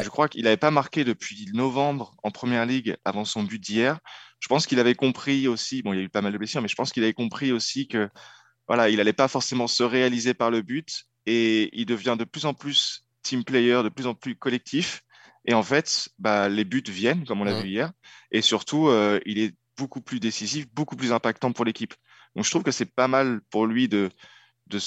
Je 0.00 0.08
crois 0.08 0.28
qu'il 0.28 0.44
n'avait 0.44 0.56
pas 0.56 0.70
marqué 0.70 1.04
depuis 1.04 1.46
novembre 1.52 2.14
en 2.22 2.30
première 2.30 2.64
ligue 2.64 2.96
avant 3.04 3.26
son 3.26 3.42
but 3.42 3.58
d'hier. 3.58 3.98
Je 4.40 4.48
pense 4.48 4.66
qu'il 4.66 4.80
avait 4.80 4.94
compris 4.94 5.48
aussi, 5.48 5.82
bon, 5.82 5.92
il 5.92 5.98
y 5.98 6.00
a 6.00 6.04
eu 6.04 6.08
pas 6.08 6.22
mal 6.22 6.32
de 6.32 6.38
blessures, 6.38 6.62
mais 6.62 6.68
je 6.68 6.74
pense 6.74 6.92
qu'il 6.92 7.02
avait 7.02 7.12
compris 7.12 7.52
aussi 7.52 7.88
que 7.88 8.08
voilà, 8.66 8.88
il 8.88 8.96
n'allait 8.96 9.12
pas 9.12 9.28
forcément 9.28 9.66
se 9.66 9.82
réaliser 9.82 10.32
par 10.32 10.50
le 10.50 10.62
but 10.62 11.04
et 11.26 11.68
il 11.78 11.84
devient 11.84 12.16
de 12.18 12.24
plus 12.24 12.46
en 12.46 12.54
plus 12.54 13.04
team 13.22 13.44
player, 13.44 13.82
de 13.82 13.90
plus 13.90 14.06
en 14.06 14.14
plus 14.14 14.34
collectif. 14.34 15.02
Et 15.44 15.52
en 15.52 15.62
fait, 15.62 16.08
bah, 16.18 16.48
les 16.48 16.64
buts 16.64 16.82
viennent, 16.88 17.26
comme 17.26 17.40
on 17.40 17.44
l'a 17.44 17.60
vu 17.60 17.68
hier. 17.68 17.92
Et 18.30 18.40
surtout, 18.42 18.88
euh, 18.88 19.20
il 19.26 19.38
est 19.38 19.54
beaucoup 19.76 20.00
plus 20.00 20.20
décisif, 20.20 20.66
beaucoup 20.72 20.96
plus 20.96 21.12
impactant 21.12 21.52
pour 21.52 21.64
l'équipe. 21.64 21.94
Donc 22.34 22.44
je 22.44 22.50
trouve 22.50 22.62
que 22.62 22.70
c'est 22.70 22.94
pas 22.94 23.08
mal 23.08 23.40
pour 23.50 23.66
lui 23.66 23.88
de, 23.88 24.10
de 24.68 24.78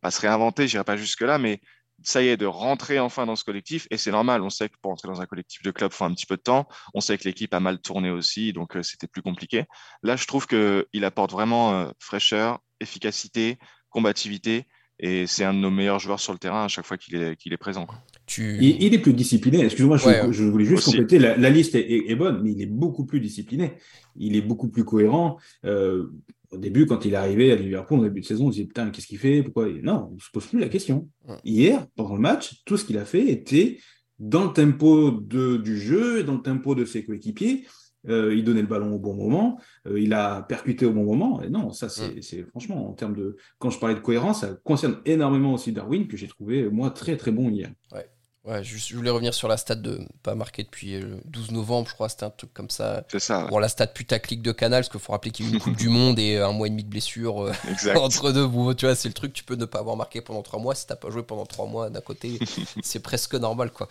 pas 0.00 0.10
se 0.10 0.20
réinventer, 0.20 0.68
j'irai 0.68 0.84
pas 0.84 0.96
jusque-là, 0.96 1.38
mais 1.38 1.60
ça 2.04 2.22
y 2.22 2.28
est, 2.28 2.36
de 2.36 2.46
rentrer 2.46 2.98
enfin 2.98 3.26
dans 3.26 3.36
ce 3.36 3.44
collectif. 3.44 3.86
Et 3.90 3.96
c'est 3.96 4.10
normal, 4.10 4.42
on 4.42 4.50
sait 4.50 4.68
que 4.68 4.76
pour 4.82 4.92
entrer 4.92 5.08
dans 5.08 5.20
un 5.20 5.26
collectif 5.26 5.62
de 5.62 5.70
club, 5.70 5.92
il 5.92 5.96
faut 5.96 6.04
un 6.04 6.14
petit 6.14 6.26
peu 6.26 6.36
de 6.36 6.42
temps. 6.42 6.66
On 6.94 7.00
sait 7.00 7.16
que 7.16 7.24
l'équipe 7.24 7.52
a 7.54 7.60
mal 7.60 7.80
tourné 7.80 8.10
aussi, 8.10 8.52
donc 8.52 8.76
euh, 8.76 8.82
c'était 8.82 9.06
plus 9.06 9.22
compliqué. 9.22 9.64
Là, 10.02 10.16
je 10.16 10.26
trouve 10.26 10.46
qu'il 10.46 11.04
apporte 11.04 11.32
vraiment 11.32 11.72
euh, 11.74 11.90
fraîcheur, 12.00 12.58
efficacité, 12.80 13.58
combativité. 13.90 14.66
Et 14.98 15.26
c'est 15.26 15.44
un 15.44 15.54
de 15.54 15.58
nos 15.58 15.70
meilleurs 15.70 15.98
joueurs 15.98 16.20
sur 16.20 16.32
le 16.32 16.38
terrain 16.38 16.64
à 16.64 16.68
chaque 16.68 16.86
fois 16.86 16.96
qu'il 16.96 17.16
est, 17.16 17.36
qu'il 17.36 17.52
est 17.52 17.58
présent. 17.58 17.86
Tu... 18.32 18.56
Il, 18.62 18.94
est 18.94 18.98
plus 18.98 19.12
discipliné. 19.12 19.62
Excuse-moi, 19.62 19.98
je, 19.98 20.44
voulais 20.44 20.64
juste 20.64 20.86
compléter. 20.86 21.18
La, 21.18 21.50
liste 21.50 21.74
est, 21.74 22.14
bonne, 22.14 22.40
mais 22.42 22.52
il 22.52 22.62
est 22.62 22.66
beaucoup 22.66 23.04
plus 23.04 23.20
discipliné. 23.20 23.74
Il 24.16 24.36
est 24.36 24.40
beaucoup 24.40 24.68
plus 24.68 24.84
cohérent. 24.84 25.36
Euh, 25.66 26.06
au 26.50 26.56
début, 26.56 26.86
quand 26.86 27.04
il 27.04 27.12
est 27.12 27.16
arrivé 27.16 27.52
à 27.52 27.56
Liverpool 27.56 27.98
en 27.98 28.02
début 28.04 28.22
de 28.22 28.26
saison, 28.26 28.46
on 28.46 28.50
se 28.50 28.56
dit 28.56 28.64
putain, 28.64 28.88
qu'est-ce 28.88 29.06
qu'il 29.06 29.18
fait? 29.18 29.42
Pourquoi 29.42 29.68
Non, 29.82 30.08
on 30.10 30.14
ne 30.14 30.18
se 30.18 30.30
pose 30.32 30.46
plus 30.46 30.60
la 30.60 30.70
question. 30.70 31.10
Hier, 31.44 31.86
pendant 31.94 32.14
le 32.14 32.22
match, 32.22 32.62
tout 32.64 32.78
ce 32.78 32.86
qu'il 32.86 32.96
a 32.96 33.04
fait 33.04 33.28
était 33.28 33.80
dans 34.18 34.44
le 34.44 34.52
tempo 34.54 35.10
de, 35.10 35.58
du 35.58 35.78
jeu 35.78 36.20
et 36.20 36.24
dans 36.24 36.36
le 36.36 36.42
tempo 36.42 36.74
de 36.74 36.86
ses 36.86 37.04
coéquipiers. 37.04 37.66
Euh, 38.08 38.34
il 38.34 38.44
donnait 38.44 38.62
le 38.62 38.66
ballon 38.66 38.94
au 38.94 38.98
bon 38.98 39.14
moment, 39.14 39.60
euh, 39.86 40.00
il 40.00 40.12
a 40.12 40.42
percuté 40.42 40.86
au 40.86 40.92
bon 40.92 41.04
moment. 41.04 41.42
Et 41.42 41.50
non, 41.50 41.70
ça, 41.70 41.88
c'est 41.90 42.44
franchement, 42.48 42.88
en 42.88 42.94
termes 42.94 43.14
de. 43.14 43.36
Quand 43.58 43.68
je 43.68 43.78
parlais 43.78 43.94
de 43.94 44.00
cohérence, 44.00 44.40
ça 44.40 44.56
concerne 44.64 45.02
énormément 45.04 45.52
aussi 45.52 45.70
Darwin, 45.70 46.08
que 46.08 46.16
j'ai 46.16 46.28
trouvé, 46.28 46.68
moi, 46.70 46.90
très, 46.90 47.18
très 47.18 47.30
bon 47.30 47.50
hier. 47.50 47.70
Ouais. 47.92 48.08
Ouais, 48.44 48.64
je, 48.64 48.96
voulais 48.96 49.10
revenir 49.10 49.34
sur 49.34 49.46
la 49.46 49.56
stat 49.56 49.76
de 49.76 50.00
pas 50.24 50.34
marqué 50.34 50.64
depuis 50.64 50.98
le 50.98 51.20
12 51.26 51.52
novembre, 51.52 51.88
je 51.88 51.94
crois, 51.94 52.08
c'était 52.08 52.24
un 52.24 52.30
truc 52.30 52.52
comme 52.52 52.70
ça. 52.70 53.04
C'est 53.06 53.20
ça. 53.20 53.46
Bon, 53.46 53.60
la 53.60 53.68
stat 53.68 53.86
putaclic 53.86 54.42
de 54.42 54.50
Canal, 54.50 54.80
parce 54.80 54.88
qu'il 54.88 54.98
faut 54.98 55.12
rappeler 55.12 55.30
qu'il 55.30 55.46
y 55.46 55.48
a 55.48 55.52
eu 55.52 55.54
une 55.54 55.60
Coupe 55.60 55.76
du 55.76 55.88
Monde 55.88 56.18
et 56.18 56.38
un 56.38 56.50
mois 56.50 56.66
et 56.66 56.70
demi 56.70 56.82
de 56.82 56.88
blessure 56.88 57.44
euh, 57.44 57.52
entre 57.96 58.32
deux. 58.32 58.48
tu 58.74 58.86
vois, 58.86 58.96
c'est 58.96 59.06
le 59.06 59.14
truc, 59.14 59.32
tu 59.32 59.44
peux 59.44 59.54
ne 59.54 59.64
pas 59.64 59.78
avoir 59.78 59.96
marqué 59.96 60.20
pendant 60.22 60.42
trois 60.42 60.58
mois. 60.58 60.74
Si 60.74 60.88
t'as 60.88 60.96
pas 60.96 61.08
joué 61.08 61.22
pendant 61.22 61.46
trois 61.46 61.66
mois 61.66 61.88
d'un 61.88 62.00
côté, 62.00 62.40
c'est 62.82 62.98
presque 62.98 63.36
normal, 63.36 63.70
quoi. 63.70 63.88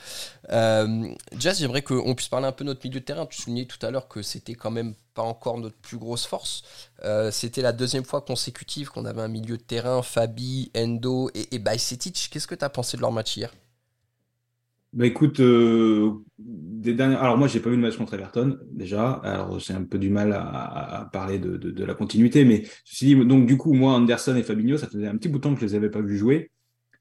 Euh, 0.52 1.08
Jazz, 1.38 1.58
j'aimerais 1.58 1.82
qu'on 1.82 2.14
puisse 2.14 2.28
parler 2.28 2.48
un 2.48 2.52
peu 2.52 2.66
de 2.66 2.70
notre 2.72 2.86
milieu 2.86 3.00
de 3.00 3.06
terrain. 3.06 3.26
Tu 3.28 3.42
soulignais 3.42 3.66
tout 3.66 3.84
à 3.86 3.90
l'heure 3.90 4.10
que 4.10 4.22
c'était 4.22 4.56
quand 4.56 4.72
même 4.72 4.96
pas 5.14 5.22
encore 5.22 5.60
notre 5.60 5.78
plus 5.78 5.98
grosse 5.98 6.26
force. 6.26 6.64
Euh, 7.06 7.32
c'était 7.32 7.62
la 7.62 7.72
deuxième 7.72 8.04
fois 8.04 8.20
consécutive 8.20 8.90
qu'on 8.90 9.06
avait 9.06 9.22
un 9.22 9.30
milieu 9.30 9.56
de 9.56 9.64
terrain, 9.64 10.02
Fabi, 10.02 10.72
Endo 10.76 11.32
et, 11.34 11.56
et 11.56 11.60
Bajcetic. 11.60 12.30
Qu'est-ce 12.30 12.48
que 12.48 12.56
tu 12.56 12.66
as 12.66 12.70
pensé 12.70 12.98
de 12.98 13.02
leur 13.02 13.14
match 13.14 13.38
hier? 13.38 13.50
Bah 14.94 15.06
écoute, 15.06 15.40
euh, 15.40 16.12
des 16.38 17.00
alors 17.00 17.38
moi 17.38 17.48
j'ai 17.48 17.60
pas 17.60 17.70
vu 17.70 17.76
le 17.78 17.82
match 17.82 17.96
contre 17.96 18.14
Everton 18.16 18.58
déjà, 18.72 19.12
alors 19.12 19.60
j'ai 19.60 19.74
un 19.74 19.84
peu 19.84 19.98
du 19.98 20.10
mal 20.10 20.34
à, 20.34 21.10
parler 21.14 21.40
de, 21.40 21.56
de, 21.56 21.86
la 21.86 21.94
continuité, 21.94 22.44
mais 22.44 22.64
ceci 22.84 23.06
dit, 23.06 23.26
donc 23.26 23.46
du 23.46 23.58
coup 23.58 23.74
moi 23.74 23.94
Anderson 23.94 24.36
et 24.36 24.44
Fabinho, 24.44 24.78
ça 24.78 24.88
faisait 24.88 25.08
un 25.08 25.16
petit 25.16 25.30
bout 25.30 25.38
de 25.38 25.44
temps 25.44 25.54
que 25.54 25.62
je 25.62 25.66
les 25.66 25.76
avais 25.76 25.90
pas 25.90 26.02
vus 26.02 26.18
jouer, 26.18 26.52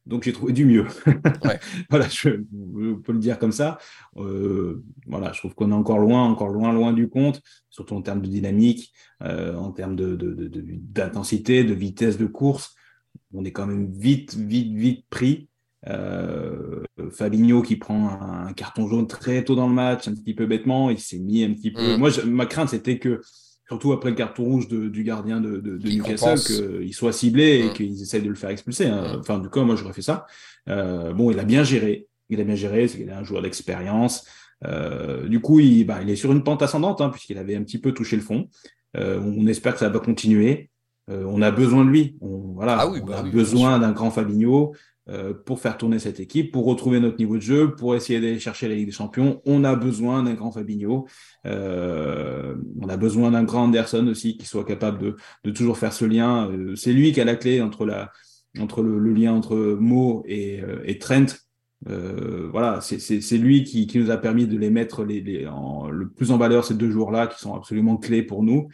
donc 0.07 0.25
j'ai 0.25 0.33
trouvé 0.33 0.53
du 0.53 0.65
mieux. 0.65 0.87
voilà, 1.91 2.09
je, 2.09 2.31
peux 3.03 3.13
le 3.13 3.19
dire 3.19 3.39
comme 3.39 3.53
ça. 3.53 3.79
Euh, 4.17 4.83
voilà, 5.07 5.33
je 5.33 5.41
trouve 5.41 5.55
qu'on 5.55 5.71
est 5.71 5.75
encore 5.75 5.99
loin, 5.99 6.25
encore 6.25 6.49
loin, 6.49 6.73
loin 6.73 6.93
du 6.93 7.09
compte, 7.09 7.43
surtout 7.69 7.95
en 7.95 8.03
termes 8.03 8.23
de 8.23 8.29
dynamique, 8.29 8.93
euh, 9.23 9.55
en 9.57 9.73
termes 9.73 9.97
de, 9.97 10.17
d'intensité, 10.17 11.65
de, 11.65 11.71
de 11.71 11.75
vitesse 11.75 12.19
de 12.19 12.27
course. 12.27 12.75
On 13.35 13.45
est 13.45 13.53
quand 13.53 13.67
même 13.67 13.93
vite, 13.93 14.35
vite, 14.35 14.73
vite 14.75 15.07
pris. 15.11 15.50
Euh, 15.89 16.83
Fabinho 17.11 17.63
qui 17.63 17.77
prend 17.77 18.11
un, 18.11 18.53
carton 18.53 18.87
jaune 18.87 19.07
très 19.07 19.45
tôt 19.45 19.55
dans 19.55 19.69
le 19.69 19.75
match, 19.75 20.09
un 20.09 20.15
petit 20.15 20.35
peu 20.35 20.47
bêtement, 20.47 20.91
il 20.91 20.99
s'est 20.99 21.19
mis 21.19 21.43
un 21.43 21.53
petit 21.53 21.71
peu. 21.71 21.97
Mm. 21.97 21.99
Moi, 21.99 22.11
ma 22.27 22.47
crainte 22.47 22.69
c'était 22.69 22.99
que, 22.99 23.21
surtout 23.67 23.93
après 23.93 24.11
le 24.11 24.17
carton 24.17 24.45
rouge 24.45 24.69
du 24.69 25.03
gardien 25.03 25.41
de, 25.41 25.57
de, 25.59 25.89
Newcastle, 25.89 26.39
qu'il 26.39 26.95
soit 26.95 27.13
ciblé 27.13 27.61
et 27.61 27.69
mm. 27.69 27.73
qu'ils 27.73 28.03
essayent 28.03 28.23
de 28.23 28.29
le 28.29 28.35
faire 28.35 28.51
expulser. 28.51 28.87
Hein. 28.87 29.17
Mm. 29.17 29.21
Enfin, 29.21 29.39
du 29.39 29.49
coup, 29.49 29.61
moi 29.61 29.77
j'aurais 29.77 29.95
fait 29.95 30.03
ça. 30.03 30.27
Euh, 30.69 31.13
bon, 31.15 31.31
il 31.31 31.39
a 31.39 31.45
bien 31.45 31.65
géré. 31.65 32.07
Il 32.29 32.41
a 32.41 32.45
bien 32.45 32.55
géré, 32.55 32.87
c'est 32.87 32.99
qu'il 32.99 33.09
est 33.09 33.13
un 33.13 33.25
joueur 33.25 33.43
d'expérience. 33.43 34.27
Euh, 34.67 35.27
du 35.27 35.41
coup, 35.41 35.59
il, 35.59 35.85
bah, 35.85 36.01
il 36.03 36.11
est 36.11 36.17
sur 36.17 36.31
une 36.31 36.45
pente 36.45 36.63
ascendante, 36.63 37.01
hein, 37.01 37.09
puisqu'il 37.09 37.39
avait 37.39 37.57
un 37.57 37.63
petit 37.63 37.79
peu 37.79 37.93
touché 37.93 38.17
le 38.17 38.23
fond. 38.23 38.49
on 38.95 39.47
espère 39.47 39.73
que 39.73 39.79
ça 39.81 39.89
va 39.89 39.99
continuer. 39.99 40.71
on 41.09 41.41
a 41.41 41.51
besoin 41.51 41.87
de 41.87 41.91
lui. 41.91 42.19
On, 42.21 42.53
voilà, 42.53 42.77
ah 42.81 42.87
oui, 42.87 43.01
on 43.03 43.07
bah 43.07 43.21
a 43.21 43.23
besoin 43.23 43.79
d'un 43.79 43.93
grand 43.93 44.11
Fabinho. 44.11 44.75
Euh, 45.09 45.33
pour 45.33 45.61
faire 45.61 45.79
tourner 45.79 45.99
cette 45.99 46.21
équipe, 46.21 46.53
pour 46.53 46.67
retrouver 46.67 47.01
notre 47.01 47.17
niveau 47.17 47.37
de 47.37 47.43
jeu, 47.43 47.75
pour 47.75 47.97
essayer 47.97 48.21
d'aller 48.21 48.39
chercher 48.39 48.69
la 48.69 48.75
Ligue 48.75 48.87
des 48.87 48.93
Champions. 48.93 49.41
On 49.47 49.65
a 49.65 49.75
besoin 49.75 50.23
d'un 50.23 50.35
grand 50.35 50.53
Fabinho. 50.53 51.09
Euh, 51.47 52.55
on 52.81 52.89
a 52.89 52.97
besoin 52.99 53.31
d'un 53.31 53.43
grand 53.43 53.65
Anderson 53.65 54.07
aussi 54.09 54.37
qui 54.37 54.47
soit 54.47 54.65
capable 54.65 55.17
de, 55.43 55.51
toujours 55.51 55.79
faire 55.79 55.95
ce 55.95 56.05
lien. 56.05 56.51
Euh, 56.51 56.77
c'est 56.77 56.93
lui 56.93 57.13
qui 57.13 57.21
a 57.21 57.25
la 57.25 57.35
clé 57.35 57.63
entre, 57.63 57.87
la, 57.87 58.13
entre 58.59 58.83
le, 58.83 59.13
lien 59.13 59.33
entre 59.33 59.57
Mo 59.57 60.23
et, 60.29 60.63
Trent. 61.01 61.27
voilà, 61.87 62.81
c'est 62.83 63.39
lui 63.39 63.65
qui, 63.65 63.91
nous 63.99 64.11
a 64.11 64.19
permis 64.19 64.47
de 64.47 64.59
les 64.59 64.71
mettre 64.71 65.03
le 65.03 66.05
plus 66.11 66.31
en 66.31 66.37
valeur 66.37 66.65
ces 66.65 66.75
deux 66.75 66.91
jours-là, 66.91 67.27
qui 67.27 67.41
sont 67.41 67.55
absolument 67.55 67.97
clés 67.97 68.23
pour 68.23 68.43
nous. 68.45 68.69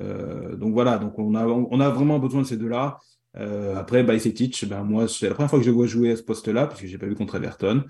donc 0.00 0.72
voilà, 0.72 0.98
donc 0.98 1.18
on 1.18 1.34
a 1.34 1.90
vraiment 1.90 2.20
besoin 2.20 2.42
de 2.42 2.46
ces 2.46 2.56
deux-là. 2.56 3.00
Euh, 3.36 3.76
après, 3.76 4.02
Bajcetic, 4.02 4.64
ben 4.68 4.84
moi, 4.84 5.08
c'est 5.08 5.28
la 5.28 5.34
première 5.34 5.50
fois 5.50 5.58
que 5.58 5.64
je 5.64 5.70
le 5.70 5.76
vois 5.76 5.86
jouer 5.86 6.12
à 6.12 6.16
ce 6.16 6.22
poste-là, 6.22 6.66
puisque 6.66 6.86
j'ai 6.86 6.98
pas 6.98 7.06
vu 7.06 7.14
contre 7.14 7.36
Everton. 7.36 7.84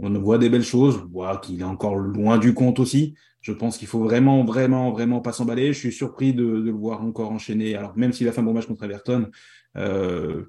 On 0.00 0.10
voit 0.18 0.38
des 0.38 0.48
belles 0.48 0.64
choses, 0.64 1.00
on 1.04 1.08
voit 1.08 1.38
qu'il 1.38 1.60
est 1.60 1.64
encore 1.64 1.96
loin 1.96 2.38
du 2.38 2.54
compte 2.54 2.78
aussi. 2.78 3.14
Je 3.40 3.52
pense 3.52 3.78
qu'il 3.78 3.88
faut 3.88 4.02
vraiment, 4.02 4.44
vraiment, 4.44 4.92
vraiment 4.92 5.20
pas 5.20 5.32
s'emballer. 5.32 5.72
Je 5.72 5.78
suis 5.78 5.92
surpris 5.92 6.34
de, 6.34 6.44
le 6.44 6.70
voir 6.70 7.02
encore 7.02 7.32
enchaîner. 7.32 7.74
Alors, 7.74 7.96
même 7.96 8.12
s'il 8.12 8.28
a 8.28 8.32
fait 8.32 8.40
un 8.40 8.44
bon 8.44 8.52
match 8.52 8.66
contre 8.66 8.84
Everton, 8.84 9.28
euh, 9.76 10.44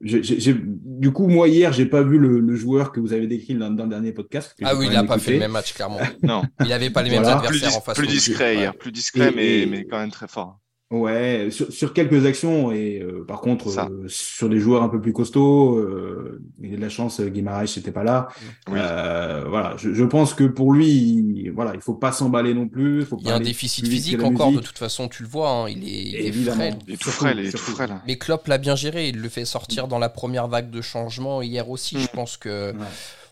du 0.00 1.12
coup, 1.12 1.26
moi, 1.26 1.48
hier, 1.48 1.72
j'ai 1.72 1.86
pas 1.86 2.02
vu 2.02 2.18
le, 2.18 2.54
joueur 2.54 2.92
que 2.92 3.00
vous 3.00 3.12
avez 3.12 3.26
décrit 3.26 3.54
dans, 3.54 3.70
le 3.70 3.88
dernier 3.88 4.12
podcast. 4.12 4.54
Ah 4.62 4.76
oui, 4.76 4.86
il 4.88 4.92
n'a 4.92 5.04
pas 5.04 5.18
fait 5.18 5.32
le 5.32 5.38
même 5.40 5.52
match, 5.52 5.72
clairement. 5.72 5.98
non. 6.22 6.42
Il 6.60 6.68
n'avait 6.68 6.90
pas 6.90 7.02
les 7.02 7.10
mêmes 7.10 7.24
adversaires 7.24 7.76
en 7.76 7.80
face. 7.80 7.96
Plus 7.96 8.06
discret 8.06 8.56
hier, 8.56 8.76
plus 8.76 8.92
discret, 8.92 9.32
mais, 9.34 9.66
mais 9.66 9.84
quand 9.84 9.98
même 9.98 10.10
très 10.10 10.28
fort. 10.28 10.58
Ouais, 10.92 11.48
sur, 11.50 11.92
quelques 11.92 12.26
actions 12.26 12.70
et 12.70 13.00
euh, 13.00 13.24
par 13.26 13.40
contre 13.40 13.76
euh, 13.76 14.04
sur 14.06 14.48
des 14.48 14.60
joueurs 14.60 14.84
un 14.84 14.88
peu 14.88 15.00
plus 15.00 15.12
costauds, 15.12 15.76
euh, 15.78 16.40
il 16.62 16.74
a 16.74 16.76
de 16.76 16.80
la 16.80 16.88
chance, 16.88 17.20
Guimaraes 17.20 17.64
n'était 17.76 17.90
pas 17.90 18.04
là. 18.04 18.28
voilà, 18.68 19.74
je, 19.78 20.04
pense 20.04 20.32
que 20.32 20.44
pour 20.44 20.72
lui, 20.72 20.86
il, 20.86 21.50
voilà, 21.50 21.74
il 21.74 21.80
faut 21.80 21.94
pas 21.94 22.12
s'emballer 22.12 22.54
non 22.54 22.68
plus. 22.68 23.04
Faut 23.04 23.18
il 23.20 23.26
y 23.26 23.30
a 23.32 23.34
un 23.34 23.40
déficit 23.40 23.84
physique 23.88 24.22
encore, 24.22 24.52
de 24.52 24.60
toute 24.60 24.78
façon, 24.78 25.08
tu 25.08 25.24
le 25.24 25.28
vois, 25.28 25.50
hein, 25.50 25.68
il 25.68 25.82
est, 25.82 26.28
il 26.28 26.44
frêle. 26.44 26.78
Il 26.86 26.94
est 26.94 26.96
tout 26.98 27.10
frêle, 27.10 27.40
il 27.40 27.46
est 27.46 27.50
tout 27.50 27.58
frêle. 27.58 28.00
Mais 28.06 28.16
Klopp 28.16 28.46
l'a 28.46 28.58
bien 28.58 28.76
géré, 28.76 29.08
il 29.08 29.20
le 29.20 29.28
fait 29.28 29.44
sortir 29.44 29.88
dans 29.88 29.98
la 29.98 30.08
première 30.08 30.46
vague 30.46 30.70
de 30.70 30.82
changement 30.82 31.42
hier 31.42 31.68
aussi. 31.68 31.98
Je 31.98 32.04
mm. 32.04 32.14
pense 32.14 32.36
que 32.36 32.72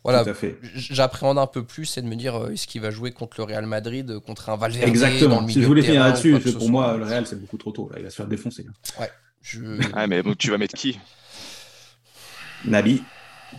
voilà, 0.05 0.23
j'appréhende 0.75 1.38
un 1.38 1.47
peu 1.47 1.64
plus, 1.64 1.87
c'est 1.87 2.03
de 2.03 2.07
me 2.07 2.14
dire 2.14 2.37
euh, 2.37 2.51
est-ce 2.51 2.67
qu'il 2.67 2.83
va 2.83 2.90
jouer 2.90 3.11
contre 3.11 3.38
le 3.38 3.45
Real 3.45 3.64
Madrid, 3.64 4.11
euh, 4.11 4.21
contre 4.21 4.51
un 4.51 4.57
Valverde 4.57 4.87
Exactement. 4.87 5.37
Dans 5.37 5.47
le 5.47 5.53
si 5.53 5.62
je 5.62 5.67
voulais 5.67 5.83
finir 5.83 6.05
là-dessus, 6.05 6.38
pour 6.59 6.69
moi, 6.69 6.99
le 6.99 7.05
Real, 7.05 7.27
c'est 7.27 7.40
beaucoup 7.40 7.57
trop 7.57 7.73
tôt. 7.73 7.88
Là. 7.90 7.97
Il 7.99 8.05
va 8.05 8.11
se 8.11 8.17
faire 8.17 8.27
défoncer. 8.27 8.67
Ouais. 9.01 9.11
Je... 9.40 9.61
ah, 9.95 10.07
mais 10.07 10.23
tu 10.38 10.51
vas 10.51 10.59
mettre 10.59 10.75
qui? 10.75 10.99
Nabi. 12.67 13.03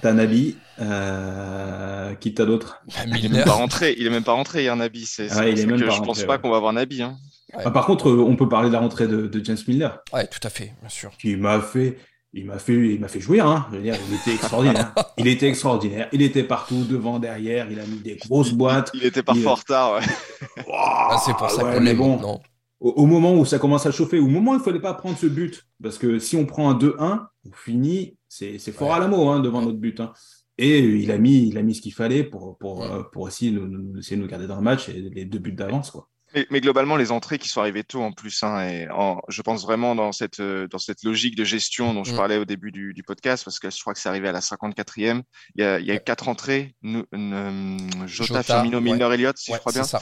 T'as 0.04 0.14
Nabi. 0.14 0.56
Euh... 0.80 2.14
Qui 2.16 2.36
t'as 2.36 2.46
d'autre? 2.46 2.84
Il 3.08 3.26
est 3.26 3.30
même 3.30 3.44
pas 3.44 3.54
rentré. 3.54 3.96
Il 3.98 4.06
est 4.06 4.12
même 4.12 4.24
pas 4.24 4.34
rentré 4.34 4.62
hier, 4.62 4.76
Nabi. 4.76 5.08
C'est, 5.08 5.32
ah, 5.32 5.48
il 5.48 5.60
est 5.60 5.66
même 5.66 5.84
pas 5.84 5.90
je 5.90 6.02
pense 6.02 6.24
pas 6.26 6.38
qu'on 6.38 6.52
va 6.52 6.58
avoir 6.58 6.74
Nabi. 6.74 7.02
Hein. 7.02 7.18
Ah, 7.54 7.72
par 7.72 7.88
contre, 7.88 8.12
on 8.12 8.36
peut 8.36 8.50
parler 8.50 8.68
de 8.68 8.74
la 8.74 8.80
rentrée 8.80 9.08
de, 9.08 9.26
de 9.26 9.46
James 9.46 9.58
Milner. 9.68 9.90
Ouais, 10.14 10.28
tout 10.28 10.40
à 10.44 10.50
fait, 10.50 10.74
bien 10.82 10.90
sûr. 10.90 11.12
Qui 11.18 11.38
m'a 11.38 11.60
fait 11.60 11.98
il 12.36 12.46
m'a 12.46 12.60
fait, 12.60 12.74
il 12.74 13.00
m'a 13.00 13.08
fait 13.08 13.22
jouer, 13.22 13.40
hein. 13.40 13.66
Je 13.72 13.78
veux 13.78 13.84
dire, 13.84 13.96
il 14.10 14.16
était 14.16 14.34
extraordinaire. 14.34 14.94
il 15.18 15.28
était 15.28 15.48
extraordinaire. 15.48 16.10
Il 16.12 16.22
était 16.22 16.44
partout, 16.44 16.84
devant, 16.84 17.18
derrière. 17.18 17.72
Il 17.72 17.80
a 17.80 17.86
mis 17.86 18.00
des 18.00 18.18
grosses 18.18 18.52
boîtes. 18.52 18.92
Il 18.94 19.06
était 19.06 19.24
parfois 19.24 19.54
en 19.54 19.56
retard, 19.56 19.94
ouais. 19.94 20.64
Ah, 20.74 21.18
c'est 21.26 21.34
pour 21.34 21.50
ça 21.50 21.64
qu'on 21.64 21.80
l'aime. 21.80 21.98
Bon, 21.98 22.42
au, 22.82 23.06
moment 23.06 23.34
où 23.36 23.46
ça 23.46 23.58
commence 23.58 23.86
à 23.86 23.92
chauffer, 23.92 24.20
au 24.20 24.28
moment 24.28 24.52
où 24.52 24.56
il 24.56 24.58
ne 24.58 24.64
fallait 24.64 24.82
pas 24.82 24.94
prendre 24.94 25.18
ce 25.18 25.28
but, 25.28 25.66
parce 25.82 25.98
que 25.98 26.20
si 26.20 26.36
on 26.36 26.46
prend 26.46 26.70
un 26.70 26.78
2-1, 26.78 27.26
on 27.46 27.52
finit, 27.54 28.18
c'est, 28.28 28.60
fort 28.74 28.94
à 28.94 29.00
la 29.00 29.08
mot 29.08 29.30
hein, 29.30 29.40
devant 29.40 29.62
notre 29.62 29.78
but. 29.78 30.02
Hein. 30.02 30.12
Et 30.58 30.80
il 30.80 31.12
a 31.12 31.18
mis, 31.18 31.48
il 31.48 31.58
a 31.58 31.62
mis 31.62 31.74
ce 31.74 31.82
qu'il 31.82 31.94
fallait 31.94 32.26
pour, 32.26 32.58
pour, 32.58 32.84
euh, 32.84 33.04
pour 33.14 33.30
essayer, 33.30 33.52
de, 33.52 33.98
essayer 33.98 34.18
de 34.18 34.22
nous 34.22 34.28
garder 34.28 34.48
dans 34.48 34.58
le 34.58 34.62
match 34.62 34.90
et 34.90 35.10
les 35.10 35.24
deux 35.24 35.40
buts 35.40 35.54
d'avance, 35.54 35.90
quoi. 35.90 36.10
Mais, 36.50 36.60
globalement, 36.60 36.98
les 36.98 37.12
entrées 37.12 37.38
qui 37.38 37.48
sont 37.48 37.62
arrivées 37.62 37.86
tôt 37.86 38.02
en 38.02 38.12
plus, 38.12 38.44
hein, 38.44 38.68
et 38.68 38.88
je 39.30 39.42
pense 39.42 39.64
vraiment 39.64 39.96
dans 39.96 40.12
cette, 40.12 40.42
euh, 40.42 40.68
dans 40.68 40.80
cette 40.80 41.04
logique 41.04 41.36
de 41.36 41.46
gestion 41.46 41.94
dont 41.94 42.04
je 42.04 42.12
mm. 42.12 42.18
parlais 42.18 42.38
au 42.38 42.44
début 42.44 42.72
du, 42.72 42.94
du, 42.94 43.04
podcast, 43.04 43.46
parce 43.46 43.58
que 43.58 43.70
je 43.70 43.80
crois 43.80 43.94
que 43.94 44.00
c'est 44.00 44.10
arrivé 44.10 44.28
à 44.28 44.34
la 44.34 44.42
54e. 44.42 45.22
Il 45.56 45.62
y 45.62 45.66
a, 45.66 45.80
il 45.80 45.86
y 45.86 45.92
a 45.92 45.96
eu 45.96 46.00
quatre 46.02 46.28
entrées. 46.28 46.76
Euh, 46.84 47.78
Jota, 48.06 48.44
Firmino, 48.44 48.82
Milner, 48.82 49.14
Elliott, 49.14 49.38
si 49.38 49.54
je 49.54 49.58
crois 49.60 49.72
bien. 49.72 49.84
Ça, 49.84 50.02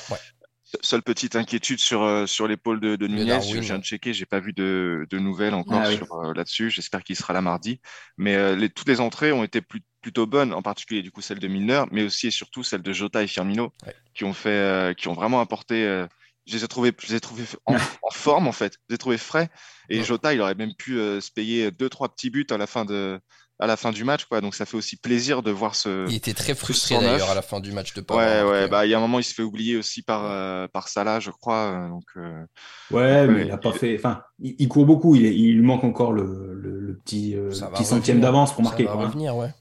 Seule 0.82 1.04
petite 1.04 1.36
inquiétude 1.36 1.78
sur, 1.78 2.02
euh, 2.02 2.26
sur 2.26 2.48
l'épaule 2.48 2.80
de, 2.80 2.96
de 2.96 3.06
Nunez. 3.06 3.39
Je 3.48 3.60
viens 3.60 3.78
de 3.78 3.84
checker, 3.84 4.12
j'ai 4.12 4.26
pas 4.26 4.39
vu 4.39 4.54
de, 4.54 5.06
de 5.12 5.19
nouvelles 5.19 5.54
encore 5.54 5.84
ah 5.86 5.91
sur, 5.91 6.34
là-dessus. 6.34 6.72
J'espère 6.72 7.04
qu'il 7.04 7.15
sera 7.15 7.32
là 7.34 7.41
mardi. 7.41 7.80
Mais 8.17 8.56
les, 8.56 8.69
toutes 8.69 8.88
les 8.88 9.00
entrées 9.00 9.32
ont 9.32 9.43
été 9.43 9.62
plus, 9.62 9.82
plutôt 10.02 10.26
bonnes, 10.26 10.52
en 10.52 10.63
particulier 10.63 11.04
du 11.04 11.12
coup 11.12 11.22
celle 11.22 11.38
de 11.38 11.48
Milner, 11.48 11.84
mais 11.91 12.02
aussi 12.02 12.26
et 12.26 12.32
surtout 12.32 12.63
celle 12.63 12.82
de 12.82 12.91
Jota 12.91 13.22
et 13.22 13.28
Firmino, 13.28 13.72
qui 14.15 14.24
ont 14.24 14.34
fait, 14.34 14.98
qui 14.98 15.10
ont 15.10 15.13
vraiment 15.13 15.41
apporté 15.41 16.08
je 16.45 16.58
les 16.58 16.63
ai 16.63 16.67
trouvés, 16.67 16.91
je 17.01 17.08
les 17.08 17.15
ai 17.15 17.19
trouvés 17.19 17.43
en, 17.65 17.75
forme 18.12 18.47
en 18.47 18.51
fait. 18.51 18.73
Je 18.73 18.79
les 18.89 18.95
ai 18.95 18.97
trouvés 18.97 19.17
frais. 19.17 19.49
Et 19.89 20.03
Jota, 20.03 20.34
il 20.34 20.41
aurait 20.41 20.56
même 20.56 20.73
pu 20.77 20.97
euh, 20.99 21.19
se 21.21 21.32
payer 21.32 21.71
deux 21.71 21.89
trois 21.89 22.10
petits 22.10 22.29
buts 22.29 22.47
à 22.49 22.58
la 22.58 22.67
fin 22.67 22.86
de 22.86 23.19
à 23.60 23.67
la 23.67 23.77
fin 23.77 23.91
du 23.91 24.03
match, 24.03 24.25
quoi. 24.25 24.41
Donc 24.41 24.56
ça 24.56 24.65
fait 24.65 24.75
aussi 24.75 24.97
plaisir 24.97 25.43
de 25.43 25.51
voir 25.51 25.75
ce. 25.75 26.08
Il 26.10 26.15
était 26.15 26.34
très 26.34 26.56
frustré 26.56 26.95
109. 26.95 27.12
d'ailleurs 27.12 27.29
à 27.29 27.36
la 27.36 27.41
fin 27.43 27.60
du 27.60 27.71
match 27.71 27.93
de 27.93 28.01
pas 28.01 28.15
Ouais, 28.15 28.41
ouais. 28.43 28.51
marqué. 28.62 28.67
Bah, 28.71 28.86
il 28.86 28.89
y 28.89 28.93
a 28.93 28.97
un 28.97 29.01
moment, 29.01 29.19
il 29.19 29.23
se 29.23 29.34
fait 29.34 29.43
oublier 29.43 29.77
aussi 29.77 30.01
par 30.01 30.23
par, 30.23 30.69
par 30.71 30.88
Salah, 30.89 31.19
je 31.19 31.29
crois. 31.29 31.71
euh, 31.86 31.88
Donc, 31.89 32.03
euh, 32.17 32.43
Ouais, 32.91 33.27
mais 33.27 33.45
il 33.45 33.51
a 33.51 33.58
pas 33.58 33.71
fait. 33.71 33.95
Enfin, 33.97 34.21
il, 34.39 34.56
il 34.58 34.67
court 34.67 34.86
beaucoup. 34.86 35.15
Il, 35.15 35.23
il 35.25 35.53
lui 35.56 35.62
manque 35.62 35.84
encore 35.84 36.12
le, 36.13 36.56
le, 36.56 36.79
le 36.79 36.97
petit, 36.97 37.36
euh, 37.36 37.51
Ça 37.53 37.67
va 37.67 37.71
petit 37.77 37.86
centième 37.86 38.19
d'avance 38.19 38.51
pour 38.53 38.63
Ça 38.63 38.69
marquer. 38.71 38.86
va 38.86 38.93
quoi, 38.93 39.03
hein. 39.03 39.08
revenir, 39.08 39.36
ouais. 39.36 39.53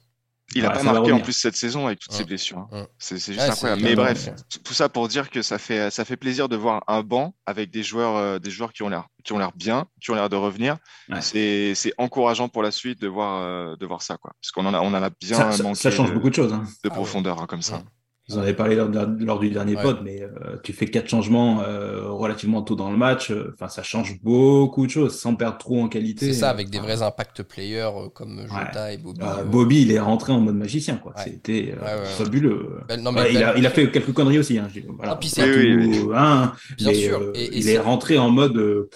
Il 0.55 0.65
a 0.65 0.69
Ouais, 0.69 0.75
pas 0.75 0.83
marqué 0.83 1.12
en 1.12 1.21
plus 1.21 1.33
cette 1.33 1.57
saison 1.57 1.87
avec 1.87 1.99
toutes 1.99 2.12
ses 2.12 2.25
blessures. 2.25 2.67
hein. 2.73 2.87
C'est 2.99 3.17
juste 3.19 3.41
incroyable. 3.41 3.83
Mais 3.83 3.95
bref, 3.95 4.29
tout 4.65 4.75
ça 4.75 4.88
pour 4.88 5.09
dire 5.09 5.31
que 5.31 5.43
ça 5.43 5.59
fait 5.59 5.91
ça 5.91 6.05
fait 6.05 6.17
plaisir 6.17 6.49
de 6.49 6.57
voir 6.57 6.83
un 6.88 7.03
banc 7.03 7.35
avec 7.47 7.71
des 7.71 7.83
joueurs 7.83 8.17
euh, 8.17 8.38
des 8.38 8.51
joueurs 8.51 8.73
qui 8.73 8.83
ont 8.83 8.88
l'air 8.88 9.07
qui 9.25 9.33
ont 9.33 9.38
l'air 9.38 9.53
bien, 9.55 9.87
qui 10.01 10.11
ont 10.11 10.15
l'air 10.15 10.29
de 10.29 10.37
revenir. 10.37 10.77
Ouais. 11.09 11.21
C'est 11.21 11.75
c'est 11.75 11.93
encourageant 11.99 12.49
pour 12.49 12.62
la 12.62 12.71
suite 12.71 13.01
de 13.01 13.09
voir 13.09 13.43
euh, 13.43 13.77
de 13.77 13.87
voir 13.87 14.03
ça 14.03 14.17
quoi. 14.17 14.33
Parce 14.41 14.51
qu'on 14.53 14.67
en 14.67 14.75
a 14.75 14.81
on 14.81 14.88
en 14.95 15.03
a 15.03 15.11
bien 15.11 15.51
Ça, 15.53 15.62
manqué 15.62 15.75
ça 15.77 15.91
change 15.91 16.09
de, 16.11 16.15
beaucoup 16.15 16.31
de 16.31 16.35
choses. 16.35 16.53
hein. 16.53 16.62
Ah 16.65 16.71
de 16.85 16.88
ouais. 16.88 16.95
profondeur 16.95 17.41
hein, 17.41 17.47
comme 17.47 17.62
ça. 17.62 17.83
Vous 18.29 18.39
en 18.39 18.41
avez 18.43 18.55
parlé 18.55 18.77
lors, 18.77 19.39
du 19.41 19.51
dernier 19.51 19.75
Ouais. 19.77 19.83
pod, 19.83 19.99
mais 20.05 20.23
euh, 20.23 20.57
tu 20.63 20.73
fais 20.73 20.87
quatre 20.87 21.09
changements 21.09 21.61
euh, 21.63 22.09
relativement 22.09 22.63
tôt 22.63 22.77
dans 22.77 22.91
le 22.91 22.97
match. 22.97 23.31
euh, 23.33 23.51
Enfin, 23.55 23.69
ça 23.69 23.83
change 23.83 24.21
beaucoup 24.23 24.87
de 24.87 24.91
choses 24.93 25.19
sans 25.19 25.35
perdre 25.35 25.59
trop 25.59 25.83
en 25.83 25.89
qualité. 25.89 26.27
C'est 26.27 26.33
ça, 26.41 26.51
avec 26.51 26.71
des 26.71 26.79
vrais 26.79 27.03
impacts 27.03 27.43
players 27.43 27.91
euh, 27.97 28.09
comme 28.11 28.41
Jota 28.47 28.93
et 28.93 28.99
Bobby. 28.99 29.21
euh, 29.23 29.39
euh, 29.41 29.45
Bobby, 29.45 29.83
il 29.83 29.91
est 29.93 29.99
rentré 29.99 30.33
en 30.33 30.39
mode 30.41 30.55
magicien, 30.55 30.97
quoi. 30.97 31.13
Ouais. 31.17 31.23
C'était 31.25 31.75
euh, 31.77 31.81
Ouais, 31.85 31.95
ouais, 31.95 32.01
ouais. 32.01 32.05
fabuleux. 32.07 32.69
belle- 32.89 33.01
non, 33.03 33.11
mais 33.11 33.23
Ouais, 33.23 33.33
il, 33.35 33.43
a, 33.43 33.53
belle- 33.53 33.59
il 33.59 33.67
a 33.67 33.71
fait 33.71 33.91
quelques 33.91 34.13
conneries 34.13 34.39
aussi. 34.39 34.57
Hein, 34.57 34.69
voilà, 34.97 35.13
Ah, 35.13 35.17
puis 35.17 35.29
pas 35.29 35.35
c'est- 35.35 35.57
Oui, 35.57 35.75
oui, 35.75 35.99
tout, 36.01 36.13
hein, 36.15 36.53
Bien 36.79 36.89
mais, 36.89 36.95
sûr. 36.95 37.19
euh, 37.21 37.33
Et- 37.35 37.45
et 37.45 37.59
il 37.59 37.69
est 37.69 37.79
rentré 37.79 38.19
en 38.19 38.31
mode 38.31 38.57
euh, 38.57 38.89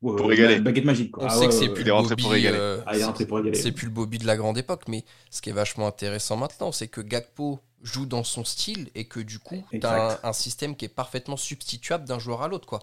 Pour 0.00 0.18
régaler. 0.26 0.58
baguette 0.60 0.86
magique. 0.86 1.10
Quoi. 1.10 1.24
On 1.24 1.26
Ah 1.26 1.30
sait 1.30 1.40
ouais, 1.40 1.46
que 1.48 1.52
c'est 1.52 1.68
ouais, 1.68 1.74
plus 1.74 1.82
il 1.82 1.84
le 1.84 1.90
est 1.90 1.92
rentré 1.92 2.10
Bobby, 2.14 2.22
pour 2.22 2.32
régaler. 2.32 2.56
euh, 2.58 2.78
Ah, 2.86 2.92
il 2.96 3.00
est 3.02 3.04
rentré 3.04 3.26
pour 3.26 3.36
régaler. 3.36 3.56
c'est 3.56 3.72
plus 3.72 3.84
le 3.88 3.92
Bobby 3.92 4.16
de 4.16 4.26
la 4.26 4.38
grande 4.38 4.56
époque, 4.56 4.84
mais 4.88 5.04
ce 5.30 5.42
qui 5.42 5.50
est 5.50 5.52
vachement 5.52 5.86
intéressant 5.86 6.38
maintenant, 6.38 6.72
c'est 6.72 6.88
que 6.88 7.02
Gakpo 7.02 7.58
joue 7.82 8.06
dans 8.06 8.24
son 8.24 8.44
style 8.44 8.90
et 8.94 9.06
que 9.06 9.20
du 9.20 9.38
coup, 9.38 9.62
tu 9.70 9.80
as 9.84 10.12
un, 10.12 10.18
un 10.30 10.32
système 10.32 10.76
qui 10.76 10.84
est 10.84 10.88
parfaitement 10.88 11.36
substituable 11.36 12.04
d'un 12.04 12.18
joueur 12.18 12.42
à 12.42 12.48
l'autre. 12.48 12.66
quoi. 12.66 12.80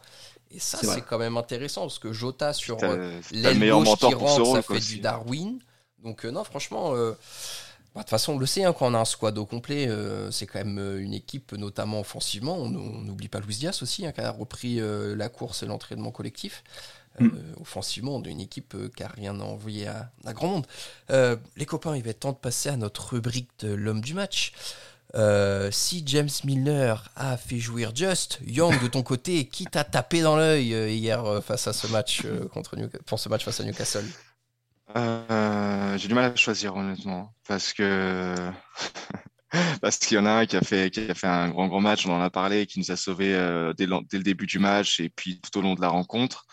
Et 0.51 0.59
ça, 0.59 0.77
C'est 0.77 1.01
quand 1.01 1.17
même 1.19 1.37
intéressant 1.37 1.81
parce 1.81 1.99
que 1.99 2.13
Jota 2.13 2.53
sur 2.53 2.77
euh, 2.83 3.19
l'aile 3.31 3.59
gauche 3.69 3.97
qui 3.97 4.05
rentre, 4.13 4.41
rôle 4.41 4.57
ça 4.57 4.63
quoi, 4.63 4.75
fait 4.75 4.81
aussi. 4.81 4.95
du 4.95 4.99
Darwin. 5.01 5.59
Donc 6.03 6.25
euh, 6.25 6.31
non, 6.31 6.43
franchement, 6.43 6.95
euh, 6.95 7.11
bah, 7.93 8.01
de 8.01 8.05
toute 8.05 8.09
façon, 8.11 8.33
on 8.33 8.37
le 8.37 8.45
sait, 8.45 8.63
hein, 8.63 8.73
quand 8.73 8.87
on 8.87 8.93
a 8.93 8.99
un 8.99 9.05
squad 9.05 9.37
au 9.37 9.45
complet, 9.45 9.87
euh, 9.87 10.31
c'est 10.31 10.45
quand 10.47 10.59
même 10.63 10.99
une 10.99 11.13
équipe, 11.13 11.51
notamment 11.53 11.99
offensivement. 11.99 12.55
On 12.57 12.73
on 12.75 13.01
n'oublie 13.01 13.27
pas 13.27 13.39
Luis 13.39 13.55
Diaz 13.57 13.81
aussi, 13.83 14.05
hein, 14.05 14.11
qui 14.11 14.21
a 14.21 14.31
repris 14.31 14.79
euh, 14.79 15.15
la 15.15 15.29
course 15.29 15.63
et 15.63 15.65
l'entraînement 15.65 16.11
collectif. 16.11 16.63
Euh, 17.21 17.25
Mm. 17.25 17.61
Offensivement, 17.61 18.15
on 18.15 18.21
a 18.23 18.27
une 18.29 18.41
équipe 18.41 18.75
euh, 18.75 18.89
qui 18.95 19.03
a 19.03 19.07
rien 19.07 19.39
à 19.39 19.43
envoyer 19.43 19.87
à, 19.87 20.11
à 20.25 20.33
grand 20.33 20.47
monde. 20.47 20.67
Euh, 21.09 21.35
les 21.55 21.65
copains, 21.65 21.95
il 21.95 22.03
va 22.03 22.11
être 22.11 22.19
temps 22.21 22.31
de 22.31 22.37
passer 22.37 22.69
à 22.69 22.77
notre 22.77 23.13
rubrique 23.13 23.49
de 23.59 23.69
l'homme 23.73 24.01
du 24.01 24.13
match. 24.13 24.53
Euh, 25.15 25.71
si 25.71 26.03
James 26.05 26.29
Milner 26.43 26.95
a 27.15 27.37
fait 27.37 27.59
jouir 27.59 27.95
Just, 27.95 28.39
Young 28.45 28.79
de 28.83 28.87
ton 28.87 29.03
côté, 29.03 29.45
qui 29.47 29.65
t'a 29.65 29.83
tapé 29.83 30.21
dans 30.21 30.35
l'œil 30.35 30.73
euh, 30.73 30.89
hier 30.89 31.23
euh, 31.25 31.41
face 31.41 31.67
à 31.67 31.73
ce 31.73 31.87
match 31.87 32.23
euh, 32.25 32.47
contre 32.49 32.75
New- 32.75 32.89
pour 33.05 33.19
ce 33.19 33.29
match 33.29 33.43
face 33.45 33.59
à 33.61 33.63
Newcastle 33.63 34.05
Euh, 34.95 35.97
j'ai 35.97 36.07
du 36.07 36.13
mal 36.13 36.31
à 36.31 36.35
choisir 36.35 36.75
honnêtement 36.75 37.33
parce 37.47 37.73
que 37.73 38.35
parce 39.81 39.97
qu'il 39.97 40.15
y 40.15 40.19
en 40.19 40.25
a 40.25 40.31
un 40.31 40.45
qui 40.45 40.55
a 40.57 40.61
fait 40.61 40.89
qui 40.91 41.09
a 41.09 41.13
fait 41.13 41.27
un 41.27 41.49
grand 41.49 41.67
grand 41.67 41.81
match, 41.81 42.05
on 42.05 42.13
en 42.13 42.21
a 42.21 42.29
parlé, 42.29 42.65
qui 42.65 42.79
nous 42.79 42.91
a 42.91 42.95
euh, 43.09 43.73
dès, 43.73 43.85
le- 43.85 44.05
dès 44.09 44.17
le 44.17 44.23
début 44.23 44.45
du 44.45 44.59
match 44.59 44.99
et 44.99 45.09
puis 45.09 45.39
tout 45.41 45.57
au 45.59 45.61
long 45.61 45.75
de 45.75 45.81
la 45.81 45.89
rencontre. 45.89 46.45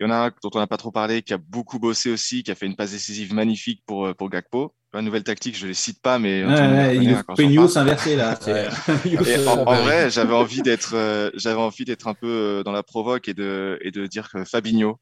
Il 0.00 0.06
y 0.06 0.06
en 0.06 0.10
a 0.10 0.26
un 0.26 0.32
dont 0.42 0.50
on 0.54 0.58
n'a 0.58 0.66
pas 0.66 0.76
trop 0.76 0.90
parlé, 0.90 1.22
qui 1.22 1.32
a 1.32 1.38
beaucoup 1.38 1.78
bossé 1.78 2.10
aussi, 2.10 2.42
qui 2.42 2.50
a 2.50 2.54
fait 2.54 2.66
une 2.66 2.76
passe 2.76 2.90
décisive 2.90 3.32
magnifique 3.32 3.82
pour 3.86 4.06
euh, 4.06 4.14
pour 4.14 4.28
Gakpo. 4.28 4.74
La 4.92 5.02
nouvelle 5.02 5.24
tactique, 5.24 5.56
je 5.56 5.66
les 5.66 5.74
cite 5.74 6.00
pas, 6.00 6.20
mais 6.20 6.44
Ouais, 6.44 6.96
il 6.96 7.16
fait 7.36 7.42
une 7.42 7.58
inversée 7.58 8.14
là. 8.14 8.38
en, 9.66 9.82
vrai, 9.82 10.08
j'avais 10.10 10.34
envie 10.34 10.62
d'être, 10.62 10.94
euh, 10.94 11.30
j'avais 11.34 11.58
envie 11.60 11.84
d'être 11.84 12.06
un 12.06 12.14
peu 12.14 12.28
euh, 12.28 12.62
dans 12.62 12.70
la 12.70 12.84
provoque 12.84 13.28
et 13.28 13.34
de 13.34 13.78
et 13.82 13.90
de 13.90 14.06
dire 14.06 14.30
que 14.30 14.44
Fabinho, 14.44 15.00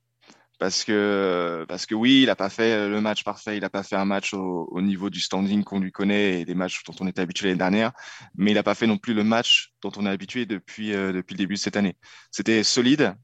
parce 0.59 0.85
que 0.85 1.67
parce 1.69 1.85
que 1.85 1.95
oui, 1.95 2.23
il 2.23 2.31
a 2.31 2.37
pas 2.37 2.49
fait 2.49 2.89
le 2.89 3.01
match 3.03 3.23
parfait, 3.23 3.59
il 3.59 3.65
a 3.65 3.71
pas 3.71 3.83
fait 3.83 3.97
un 3.97 4.07
match 4.07 4.33
au, 4.33 4.69
au 4.71 4.81
niveau 4.81 5.11
du 5.11 5.21
standing 5.21 5.63
qu'on 5.63 5.81
lui 5.81 5.93
connaît 5.93 6.41
et 6.41 6.45
des 6.47 6.55
matchs 6.55 6.83
dont 6.85 6.95
on 7.01 7.07
était 7.07 7.21
habitué 7.21 7.49
l'année 7.49 7.59
dernière, 7.59 7.93
mais 8.35 8.53
il 8.53 8.59
a 8.59 8.63
pas 8.63 8.75
fait 8.75 8.87
non 8.87 8.97
plus 8.97 9.13
le 9.13 9.25
match 9.25 9.73
dont 9.83 9.93
on 9.97 10.07
est 10.07 10.11
habitué 10.11 10.47
depuis 10.47 10.95
euh, 10.95 11.13
depuis 11.13 11.35
le 11.35 11.39
début 11.39 11.55
de 11.55 11.59
cette 11.59 11.77
année. 11.77 11.97
C'était 12.31 12.63
solide, 12.63 13.15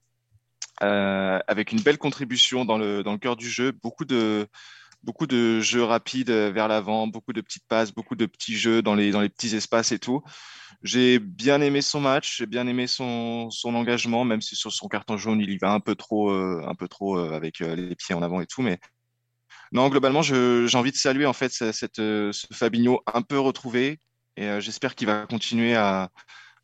euh, 0.83 1.39
avec 1.47 1.73
une 1.73 1.81
belle 1.81 1.99
contribution 1.99 2.65
dans 2.65 2.79
le 2.79 3.03
dans 3.03 3.13
le 3.13 3.19
cœur 3.19 3.37
du 3.37 3.49
jeu, 3.49 3.73
beaucoup 3.73 4.05
de 4.05 4.47
beaucoup 5.03 5.27
de 5.27 5.61
jeux 5.61 5.85
rapides 5.85 6.31
euh, 6.31 6.51
vers 6.53 6.69
l'avant, 6.69 7.07
beaucoup 7.07 7.33
de 7.33 7.41
petites 7.41 7.67
passes, 7.69 7.93
beaucoup 7.95 8.17
de 8.17 8.27
petits 8.27 8.57
jeux 8.57 8.83
dans 8.83 8.95
les 8.95 9.11
dans 9.13 9.21
les 9.21 9.29
petits 9.29 9.55
espaces 9.57 9.93
et 9.93 9.99
tout. 9.99 10.23
J'ai 10.83 11.19
bien 11.19 11.61
aimé 11.61 11.83
son 11.83 12.01
match, 12.01 12.39
j'ai 12.39 12.47
bien 12.47 12.67
aimé 12.67 12.87
son, 12.87 13.51
son 13.51 13.75
engagement, 13.75 14.25
même 14.25 14.41
si 14.43 14.57
sur 14.57 14.73
son 14.73 14.89
carton 14.89 15.17
jaune, 15.17 15.41
il 15.41 15.51
y 15.51 15.59
va 15.59 15.73
un 15.73 15.81
peu 15.81 15.95
trop, 15.97 16.31
euh, 16.31 16.63
un 16.67 16.75
peu 16.75 16.89
trop 16.89 17.19
euh, 17.19 17.33
avec 17.33 17.61
les 17.61 17.95
pieds 17.97 18.15
en 18.15 18.23
avant 18.23 18.41
et 18.41 18.47
tout. 18.47 18.63
Mais 18.63 18.79
non, 19.73 19.89
globalement, 19.89 20.23
j'ai 20.23 20.69
envie 20.77 20.93
de 20.93 20.97
saluer 20.97 21.27
en 21.27 21.33
fait 21.33 21.53
ce- 21.53 21.73
cette, 21.73 21.97
ce 21.97 22.47
Fabinho 22.53 23.03
un 23.13 23.23
peu 23.23 23.39
retrouvé 23.39 23.99
et 24.37 24.61
j'espère 24.61 24.95
qu'il 24.95 25.07
va 25.09 25.27
continuer 25.27 25.75
à, 25.75 26.11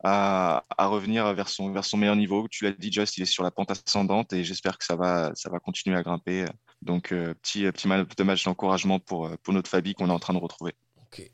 à, 0.05 0.65
à 0.77 0.87
revenir 0.87 1.33
vers 1.35 1.49
son, 1.49 1.73
vers 1.73 1.85
son 1.85 1.97
meilleur 1.97 2.15
niveau. 2.15 2.47
Tu 2.51 2.65
l'as 2.65 2.73
dit, 2.73 2.93
Just, 2.93 3.17
il 3.17 3.23
est 3.23 3.27
sur 3.27 3.43
la 3.43 3.51
pente 3.51 3.71
ascendante 3.71 4.33
et 4.33 4.45
j'espère 4.45 4.79
que 4.79 4.85
ça 4.85 4.95
va, 4.95 5.33
ça 5.35 5.51
va 5.51 5.59
continuer 5.59 5.97
à 5.97 6.03
grimper. 6.03 6.45
Donc, 6.83 7.11
euh, 7.11 7.35
petit, 7.43 7.65
petit 7.73 7.89
mal 7.89 8.07
de 8.07 8.23
match 8.23 8.45
d'encouragement 8.45 9.01
pour, 9.01 9.27
euh, 9.27 9.35
pour 9.43 9.55
notre 9.55 9.71
Fabi 9.71 9.95
qu'on 9.95 10.09
est 10.09 10.13
en 10.13 10.19
train 10.19 10.35
de 10.35 10.39
retrouver. 10.39 10.75
Ok. 11.07 11.33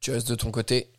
Just 0.00 0.28
de 0.28 0.34
ton 0.34 0.50
côté? 0.50 0.90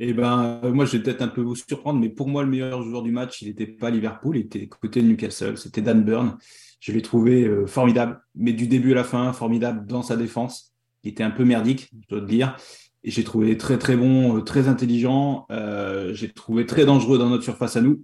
Eh 0.00 0.12
ben, 0.12 0.60
euh, 0.64 0.72
moi, 0.72 0.86
je 0.86 0.96
vais 0.96 1.02
peut-être 1.04 1.22
un 1.22 1.28
peu 1.28 1.40
vous 1.40 1.54
surprendre, 1.54 2.00
mais 2.00 2.08
pour 2.08 2.28
moi, 2.28 2.42
le 2.42 2.50
meilleur 2.50 2.82
joueur 2.82 3.02
du 3.02 3.12
match, 3.12 3.40
il 3.42 3.48
n'était 3.48 3.68
pas 3.68 3.90
Liverpool, 3.90 4.36
il 4.36 4.46
était 4.46 4.66
côté 4.66 5.00
de 5.00 5.06
Newcastle. 5.06 5.56
C'était 5.56 5.82
Dan 5.82 6.02
Burn. 6.02 6.36
Je 6.80 6.92
l'ai 6.92 7.02
trouvé 7.02 7.44
euh, 7.44 7.66
formidable, 7.66 8.20
mais 8.34 8.52
du 8.52 8.66
début 8.66 8.92
à 8.92 8.96
la 8.96 9.04
fin, 9.04 9.32
formidable 9.32 9.86
dans 9.86 10.02
sa 10.02 10.16
défense. 10.16 10.74
Il 11.04 11.10
était 11.10 11.22
un 11.22 11.30
peu 11.30 11.44
merdique, 11.44 11.90
je 11.92 12.08
dois 12.08 12.20
te 12.20 12.26
dire. 12.26 12.56
Et 13.04 13.10
j'ai 13.10 13.22
trouvé 13.22 13.56
très, 13.58 13.78
très 13.78 13.96
bon, 13.96 14.38
euh, 14.38 14.40
très 14.40 14.66
intelligent. 14.66 15.46
Euh, 15.50 16.14
j'ai 16.14 16.32
trouvé 16.32 16.66
très 16.66 16.86
dangereux 16.86 17.18
dans 17.18 17.28
notre 17.28 17.44
surface 17.44 17.76
à 17.76 17.82
nous. 17.82 18.02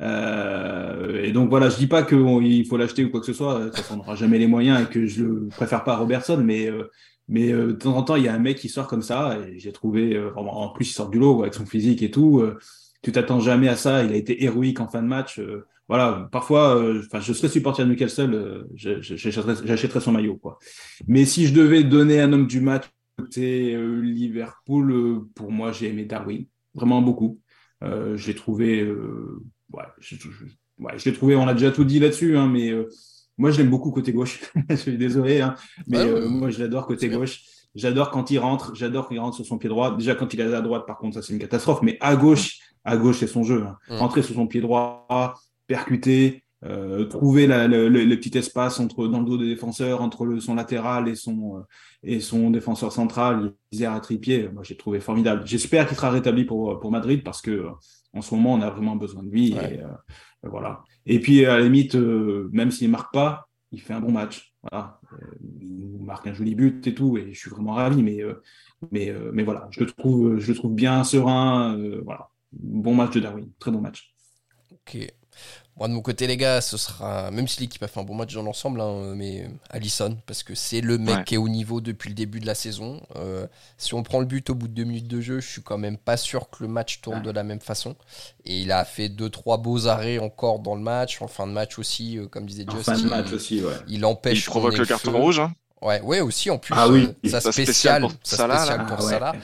Euh, 0.00 1.22
et 1.22 1.32
donc 1.32 1.50
voilà, 1.50 1.68
je 1.68 1.76
dis 1.76 1.86
pas 1.86 2.02
qu'il 2.02 2.66
faut 2.66 2.76
l'acheter 2.76 3.04
ou 3.04 3.10
quoi 3.10 3.20
que 3.20 3.26
ce 3.26 3.32
soit. 3.32 3.64
De 3.64 3.70
toute 3.70 3.90
n'aura 3.90 4.14
jamais 4.14 4.38
les 4.38 4.46
moyens 4.46 4.82
et 4.82 4.86
que 4.86 5.06
je 5.06 5.24
le 5.24 5.48
préfère 5.48 5.84
pas 5.84 5.94
à 5.94 5.96
Robertson, 5.98 6.40
mais 6.44 6.68
euh, 6.70 6.84
mais 7.28 7.52
euh, 7.52 7.68
de 7.68 7.72
temps 7.72 7.96
en 7.96 8.02
temps, 8.02 8.16
il 8.16 8.24
y 8.24 8.28
a 8.28 8.34
un 8.34 8.38
mec 8.38 8.58
qui 8.58 8.68
sort 8.68 8.88
comme 8.88 9.02
ça, 9.02 9.38
et 9.38 9.58
j'ai 9.58 9.72
trouvé, 9.72 10.16
euh, 10.16 10.32
en 10.34 10.68
plus, 10.70 10.90
il 10.90 10.94
sort 10.94 11.10
du 11.10 11.18
lot 11.18 11.42
avec 11.42 11.54
son 11.54 11.66
physique 11.66 12.02
et 12.02 12.10
tout. 12.10 12.42
tu 13.02 13.12
t'attends 13.12 13.40
jamais 13.40 13.68
à 13.68 13.76
ça. 13.76 14.04
Il 14.04 14.12
a 14.12 14.16
été 14.16 14.44
héroïque 14.44 14.80
en 14.80 14.88
fin 14.88 15.02
de 15.02 15.06
match. 15.08 15.40
voilà, 15.88 16.28
parfois, 16.32 16.82
enfin, 16.98 17.20
je 17.20 17.32
serais 17.32 17.48
supporter 17.48 17.84
de 17.84 17.90
Newcastle, 17.90 18.66
j'achèterais 18.74 20.00
son 20.00 20.12
maillot, 20.12 20.36
quoi. 20.36 20.58
Mais 21.06 21.24
si 21.24 21.46
je 21.46 21.54
devais 21.54 21.84
donner 21.84 22.20
un 22.20 22.32
homme 22.32 22.46
du 22.46 22.60
match 22.60 22.86
côté 23.20 23.74
euh, 23.74 24.00
Liverpool, 24.00 24.92
euh, 24.92 25.20
pour 25.34 25.50
moi, 25.52 25.72
j'ai 25.72 25.88
aimé 25.88 26.04
Darwin, 26.04 26.44
vraiment 26.74 27.02
beaucoup. 27.02 27.40
Euh, 27.82 28.16
je 28.16 28.26
l'ai 28.28 28.34
trouvé, 28.34 28.80
euh, 28.82 29.42
ouais, 29.72 29.84
je, 29.98 30.16
je- 30.16 30.44
ouais, 30.78 30.98
je 30.98 31.04
l'ai 31.08 31.14
trouvé. 31.16 31.34
On 31.36 31.46
a 31.48 31.54
déjà 31.54 31.70
tout 31.70 31.84
dit 31.84 31.98
là-dessus, 31.98 32.36
hein, 32.36 32.48
mais 32.48 32.70
euh, 32.70 32.88
moi, 33.38 33.50
je 33.50 33.58
l'aime 33.58 33.70
beaucoup 33.70 33.90
côté 33.90 34.12
gauche. 34.12 34.40
je 34.70 34.74
suis 34.76 34.98
désolé, 34.98 35.40
hein, 35.40 35.54
mais 35.86 36.04
Ouais, 36.04 36.26
moi, 36.28 36.50
je 36.50 36.58
l'adore 36.60 36.86
côté 36.86 37.08
gauche. 37.08 37.42
J'adore 37.74 38.10
quand 38.10 38.30
il 38.32 38.38
rentre, 38.38 38.74
j'adore 38.74 39.06
quand 39.08 39.14
il 39.14 39.20
rentre 39.20 39.36
sur 39.36 39.46
son 39.46 39.56
pied 39.56 39.68
droit. 39.68 39.96
Déjà, 39.96 40.14
quand 40.16 40.34
il 40.34 40.40
est 40.40 40.52
à 40.54 40.60
droite, 40.60 40.86
par 40.86 40.98
contre, 40.98 41.14
ça 41.14 41.22
c'est 41.22 41.32
une 41.32 41.38
catastrophe. 41.38 41.80
Mais 41.82 41.96
à 42.00 42.16
gauche, 42.16 42.58
à 42.84 42.96
gauche, 42.96 43.18
c'est 43.20 43.28
son 43.28 43.44
jeu. 43.44 43.62
hein. 43.64 43.76
Mm. 43.88 43.94
Rentrer 43.98 44.22
sur 44.22 44.34
son 44.34 44.46
pied 44.48 44.60
droit, 44.60 45.06
percuter, 45.68 46.42
euh, 46.64 47.04
trouver 47.06 47.46
la- 47.46 47.66
le, 47.68 47.88
le- 47.88 48.04
le 48.04 48.16
petit 48.20 48.36
espace 48.36 48.80
entre 48.80 49.06
dans 49.08 49.20
le 49.20 49.24
dos 49.26 49.38
des 49.38 49.46
défenseurs, 49.48 50.02
entre 50.02 50.26
le, 50.26 50.40
son 50.40 50.54
latéral 50.54 51.08
et 51.08 51.14
son 51.14 51.56
euh, 51.58 51.60
et 52.02 52.20
son 52.20 52.50
défenseur 52.50 52.92
central, 52.92 53.52
Isère 53.72 53.92
à 53.92 54.00
tripied. 54.00 54.48
Moi, 54.52 54.62
j'ai 54.62 54.76
trouvé 54.76 55.00
formidable. 55.00 55.42
J'espère 55.46 55.86
qu'il 55.86 55.96
sera 55.96 56.10
rétabli 56.10 56.44
pour 56.44 56.78
pour 56.80 56.90
Madrid 56.90 57.22
parce 57.24 57.40
que 57.42 57.50
euh, 57.50 57.70
en 58.12 58.22
ce 58.22 58.34
moment, 58.34 58.54
on 58.54 58.60
a 58.62 58.70
vraiment 58.70 58.96
besoin 58.96 59.22
de 59.22 59.30
lui. 59.30 59.54
Ouais. 59.54 59.80
Et, 60.42 60.48
voilà. 60.48 60.82
Et 61.06 61.20
puis 61.20 61.44
à 61.46 61.58
la 61.58 61.64
limite, 61.64 61.94
même 61.94 62.70
s'il 62.70 62.90
marque 62.90 63.12
pas, 63.12 63.48
il 63.72 63.80
fait 63.80 63.92
un 63.94 64.00
bon 64.00 64.10
match. 64.12 64.54
Voilà. 64.62 65.00
Il 65.60 65.98
marque 66.02 66.26
un 66.26 66.32
joli 66.34 66.54
but 66.54 66.86
et 66.86 66.94
tout, 66.94 67.16
et 67.18 67.32
je 67.32 67.38
suis 67.38 67.50
vraiment 67.50 67.72
ravi. 67.74 68.02
Mais, 68.02 68.20
mais, 68.90 69.14
mais 69.32 69.42
voilà, 69.44 69.68
je 69.70 69.80
le 69.80 69.86
trouve, 69.86 70.38
je 70.38 70.48
le 70.50 70.54
trouve 70.58 70.74
bien 70.74 71.04
serein. 71.04 71.78
voilà. 72.04 72.28
Bon 72.52 72.94
match 72.94 73.12
de 73.14 73.20
Darwin, 73.20 73.48
très 73.58 73.70
bon 73.70 73.80
match. 73.80 74.14
Ok. 74.72 75.06
Moi, 75.80 75.88
de 75.88 75.94
mon 75.94 76.02
côté, 76.02 76.26
les 76.26 76.36
gars, 76.36 76.60
ce 76.60 76.76
sera. 76.76 77.30
Même 77.30 77.48
si 77.48 77.58
l'équipe 77.60 77.82
a 77.82 77.88
fait 77.88 77.98
un 77.98 78.04
bon 78.04 78.14
match 78.14 78.34
dans 78.34 78.42
l'ensemble, 78.42 78.82
hein, 78.82 79.14
mais 79.16 79.48
Allison, 79.70 80.14
parce 80.26 80.42
que 80.42 80.54
c'est 80.54 80.82
le 80.82 80.98
mec 80.98 81.16
Ouais. 81.16 81.24
qui 81.24 81.34
est 81.36 81.38
au 81.38 81.48
niveau 81.48 81.80
depuis 81.80 82.10
le 82.10 82.14
début 82.14 82.38
de 82.38 82.44
la 82.46 82.54
saison. 82.54 83.00
Euh, 83.16 83.46
si 83.78 83.94
on 83.94 84.02
prend 84.02 84.20
le 84.20 84.26
but 84.26 84.50
au 84.50 84.54
bout 84.54 84.68
de 84.68 84.74
deux 84.74 84.84
minutes 84.84 85.08
de 85.08 85.22
jeu, 85.22 85.40
je 85.40 85.48
suis 85.48 85.62
quand 85.62 85.78
même 85.78 85.96
pas 85.96 86.18
sûr 86.18 86.50
que 86.50 86.58
le 86.64 86.68
match 86.68 87.00
tourne 87.00 87.16
Ouais. 87.16 87.22
de 87.24 87.30
la 87.30 87.44
même 87.44 87.60
façon. 87.60 87.96
Et 88.44 88.60
il 88.60 88.72
a 88.72 88.84
fait 88.84 89.08
deux, 89.08 89.30
trois 89.30 89.56
beaux 89.56 89.86
arrêts 89.86 90.18
encore 90.18 90.58
dans 90.58 90.74
le 90.74 90.82
match, 90.82 91.22
en 91.22 91.28
fin 91.28 91.46
de 91.46 91.52
match 91.52 91.78
aussi, 91.78 92.18
euh, 92.18 92.26
comme 92.26 92.44
disait 92.44 92.66
En 92.68 92.72
Just. 92.72 92.84
fin 92.84 92.94
de 92.96 93.00
il- 93.00 93.06
match 93.06 93.32
aussi, 93.32 93.62
ouais. 93.64 93.72
Il 93.88 93.94
Il 93.94 94.04
empêche. 94.04 94.44
qu'on 94.44 94.50
provoque 94.50 94.76
le 94.76 94.84
carton 94.84 95.12
feu. 95.12 95.16
rouge. 95.16 95.38
Hein. 95.40 95.54
Ouais, 95.80 96.02
ouais, 96.02 96.20
aussi 96.20 96.50
en 96.50 96.58
plus. 96.58 96.74
Ah 96.76 96.90
oui. 96.90 97.04
euh, 97.24 97.40
spéciale, 97.40 97.52
spéciale 97.54 98.02
pour 98.02 98.12
Salah, 98.22 98.56
spéciale 98.58 98.78
là. 98.80 98.84
pour 98.84 98.98
Ah 99.10 99.32
ouais. 99.32 99.38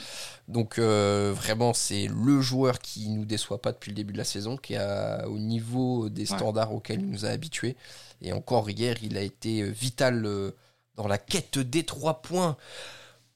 Donc 0.49 0.79
euh, 0.79 1.33
vraiment, 1.35 1.75
c'est 1.75 2.07
le 2.07 2.41
joueur 2.41 2.79
qui 2.79 3.09
nous 3.09 3.25
déçoit 3.25 3.61
pas 3.61 3.73
depuis 3.73 3.91
le 3.91 3.97
début 3.97 4.13
de 4.13 4.19
la 4.19 4.25
saison, 4.25 4.57
qui 4.57 4.75
est 4.75 5.25
au 5.25 5.39
niveau 5.39 6.09
des 6.09 6.31
Ouais. 6.31 6.39
standards 6.39 6.73
auxquels 6.73 7.01
il 7.01 7.11
nous 7.11 7.25
a 7.25 7.31
habitués. 7.31 7.77
Et 8.23 8.33
encore 8.33 8.71
hier, 8.71 8.97
il 9.03 9.17
a 9.17 9.23
été 9.23 9.63
euh, 9.63 9.67
vital 9.71 10.25
euh, 10.25 10.53
dans 10.95 11.09
la 11.09 11.19
quête 11.19 11.59
des 11.59 11.83
trois 11.85 12.23
points. 12.23 12.57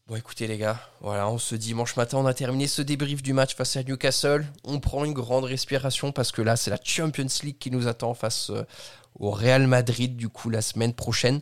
Bon, 0.06 0.16
écoutez 0.16 0.46
les 0.46 0.56
gars, 0.58 0.80
voilà, 1.00 1.28
on 1.28 1.38
ce 1.38 1.54
dimanche 1.56 1.96
matin, 1.96 2.18
on 2.18 2.26
a 2.26 2.34
terminé 2.34 2.66
ce 2.66 2.82
débrief 2.82 3.22
du 3.22 3.32
match 3.32 3.54
face 3.54 3.76
à 3.76 3.82
Newcastle. 3.82 4.46
On 4.64 4.78
prend 4.80 5.04
une 5.04 5.12
grande 5.12 5.44
respiration 5.44 6.12
parce 6.12 6.32
que 6.32 6.42
là, 6.42 6.56
c'est 6.56 6.70
la 6.70 6.78
Champions 6.82 7.26
League 7.42 7.58
qui 7.58 7.70
nous 7.70 7.86
attend 7.88 8.14
face 8.14 8.50
au 9.18 9.30
Real 9.30 9.66
Madrid, 9.66 10.16
du 10.16 10.28
coup, 10.28 10.50
la 10.50 10.62
semaine 10.62 10.94
prochaine. 10.94 11.40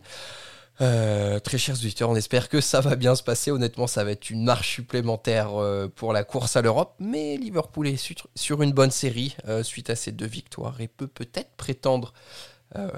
Euh, 0.80 1.40
très 1.40 1.58
chers 1.58 1.74
auditeurs, 1.74 2.08
on 2.08 2.14
espère 2.14 2.48
que 2.48 2.60
ça 2.60 2.80
va 2.80 2.96
bien 2.96 3.14
se 3.14 3.22
passer. 3.22 3.50
Honnêtement, 3.50 3.86
ça 3.86 4.04
va 4.04 4.12
être 4.12 4.30
une 4.30 4.44
marche 4.44 4.74
supplémentaire 4.74 5.60
euh, 5.60 5.88
pour 5.88 6.12
la 6.12 6.24
course 6.24 6.56
à 6.56 6.62
l'Europe. 6.62 6.94
Mais 7.00 7.36
Liverpool 7.36 7.88
est 7.88 8.14
sur, 8.34 8.62
une 8.62 8.72
bonne 8.72 8.90
série 8.90 9.36
euh, 9.48 9.62
suite 9.62 9.90
à 9.90 9.96
ces 9.96 10.12
deux 10.12 10.26
victoires 10.26 10.80
et 10.80 10.88
peut 10.88 11.08
peut-être 11.08 11.56
prétendre 11.56 12.12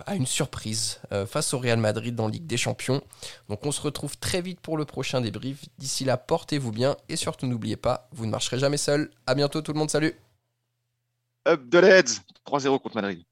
à 0.04 0.16
une 0.16 0.26
surprise 0.26 1.00
face 1.28 1.54
au 1.54 1.60
Real 1.60 1.78
Madrid 1.78 2.12
dans 2.12 2.26
Ligue 2.26 2.44
des 2.44 2.56
Champions. 2.56 3.00
Donc 3.48 3.64
on 3.64 3.70
se 3.70 3.80
retrouve 3.80 4.18
très 4.18 4.42
vite 4.42 4.58
pour 4.58 4.76
le 4.76 4.84
prochain 4.84 5.20
débrief. 5.20 5.64
D'ici 5.78 6.04
là, 6.04 6.16
portez-vous 6.16 6.72
bien 6.72 6.96
et 7.08 7.14
surtout 7.14 7.46
n'oubliez 7.46 7.76
pas, 7.76 8.08
vous 8.10 8.26
ne 8.26 8.32
marcherez 8.32 8.58
jamais 8.58 8.78
seul. 8.78 9.12
À 9.28 9.36
bientôt 9.36 9.62
tout 9.62 9.72
le 9.72 9.78
monde, 9.78 9.88
salut 9.88 10.16
Up 11.46 11.62
Reds 11.72 12.18
3-0 12.44 12.80
contre 12.80 12.96
Madrid. 12.96 13.22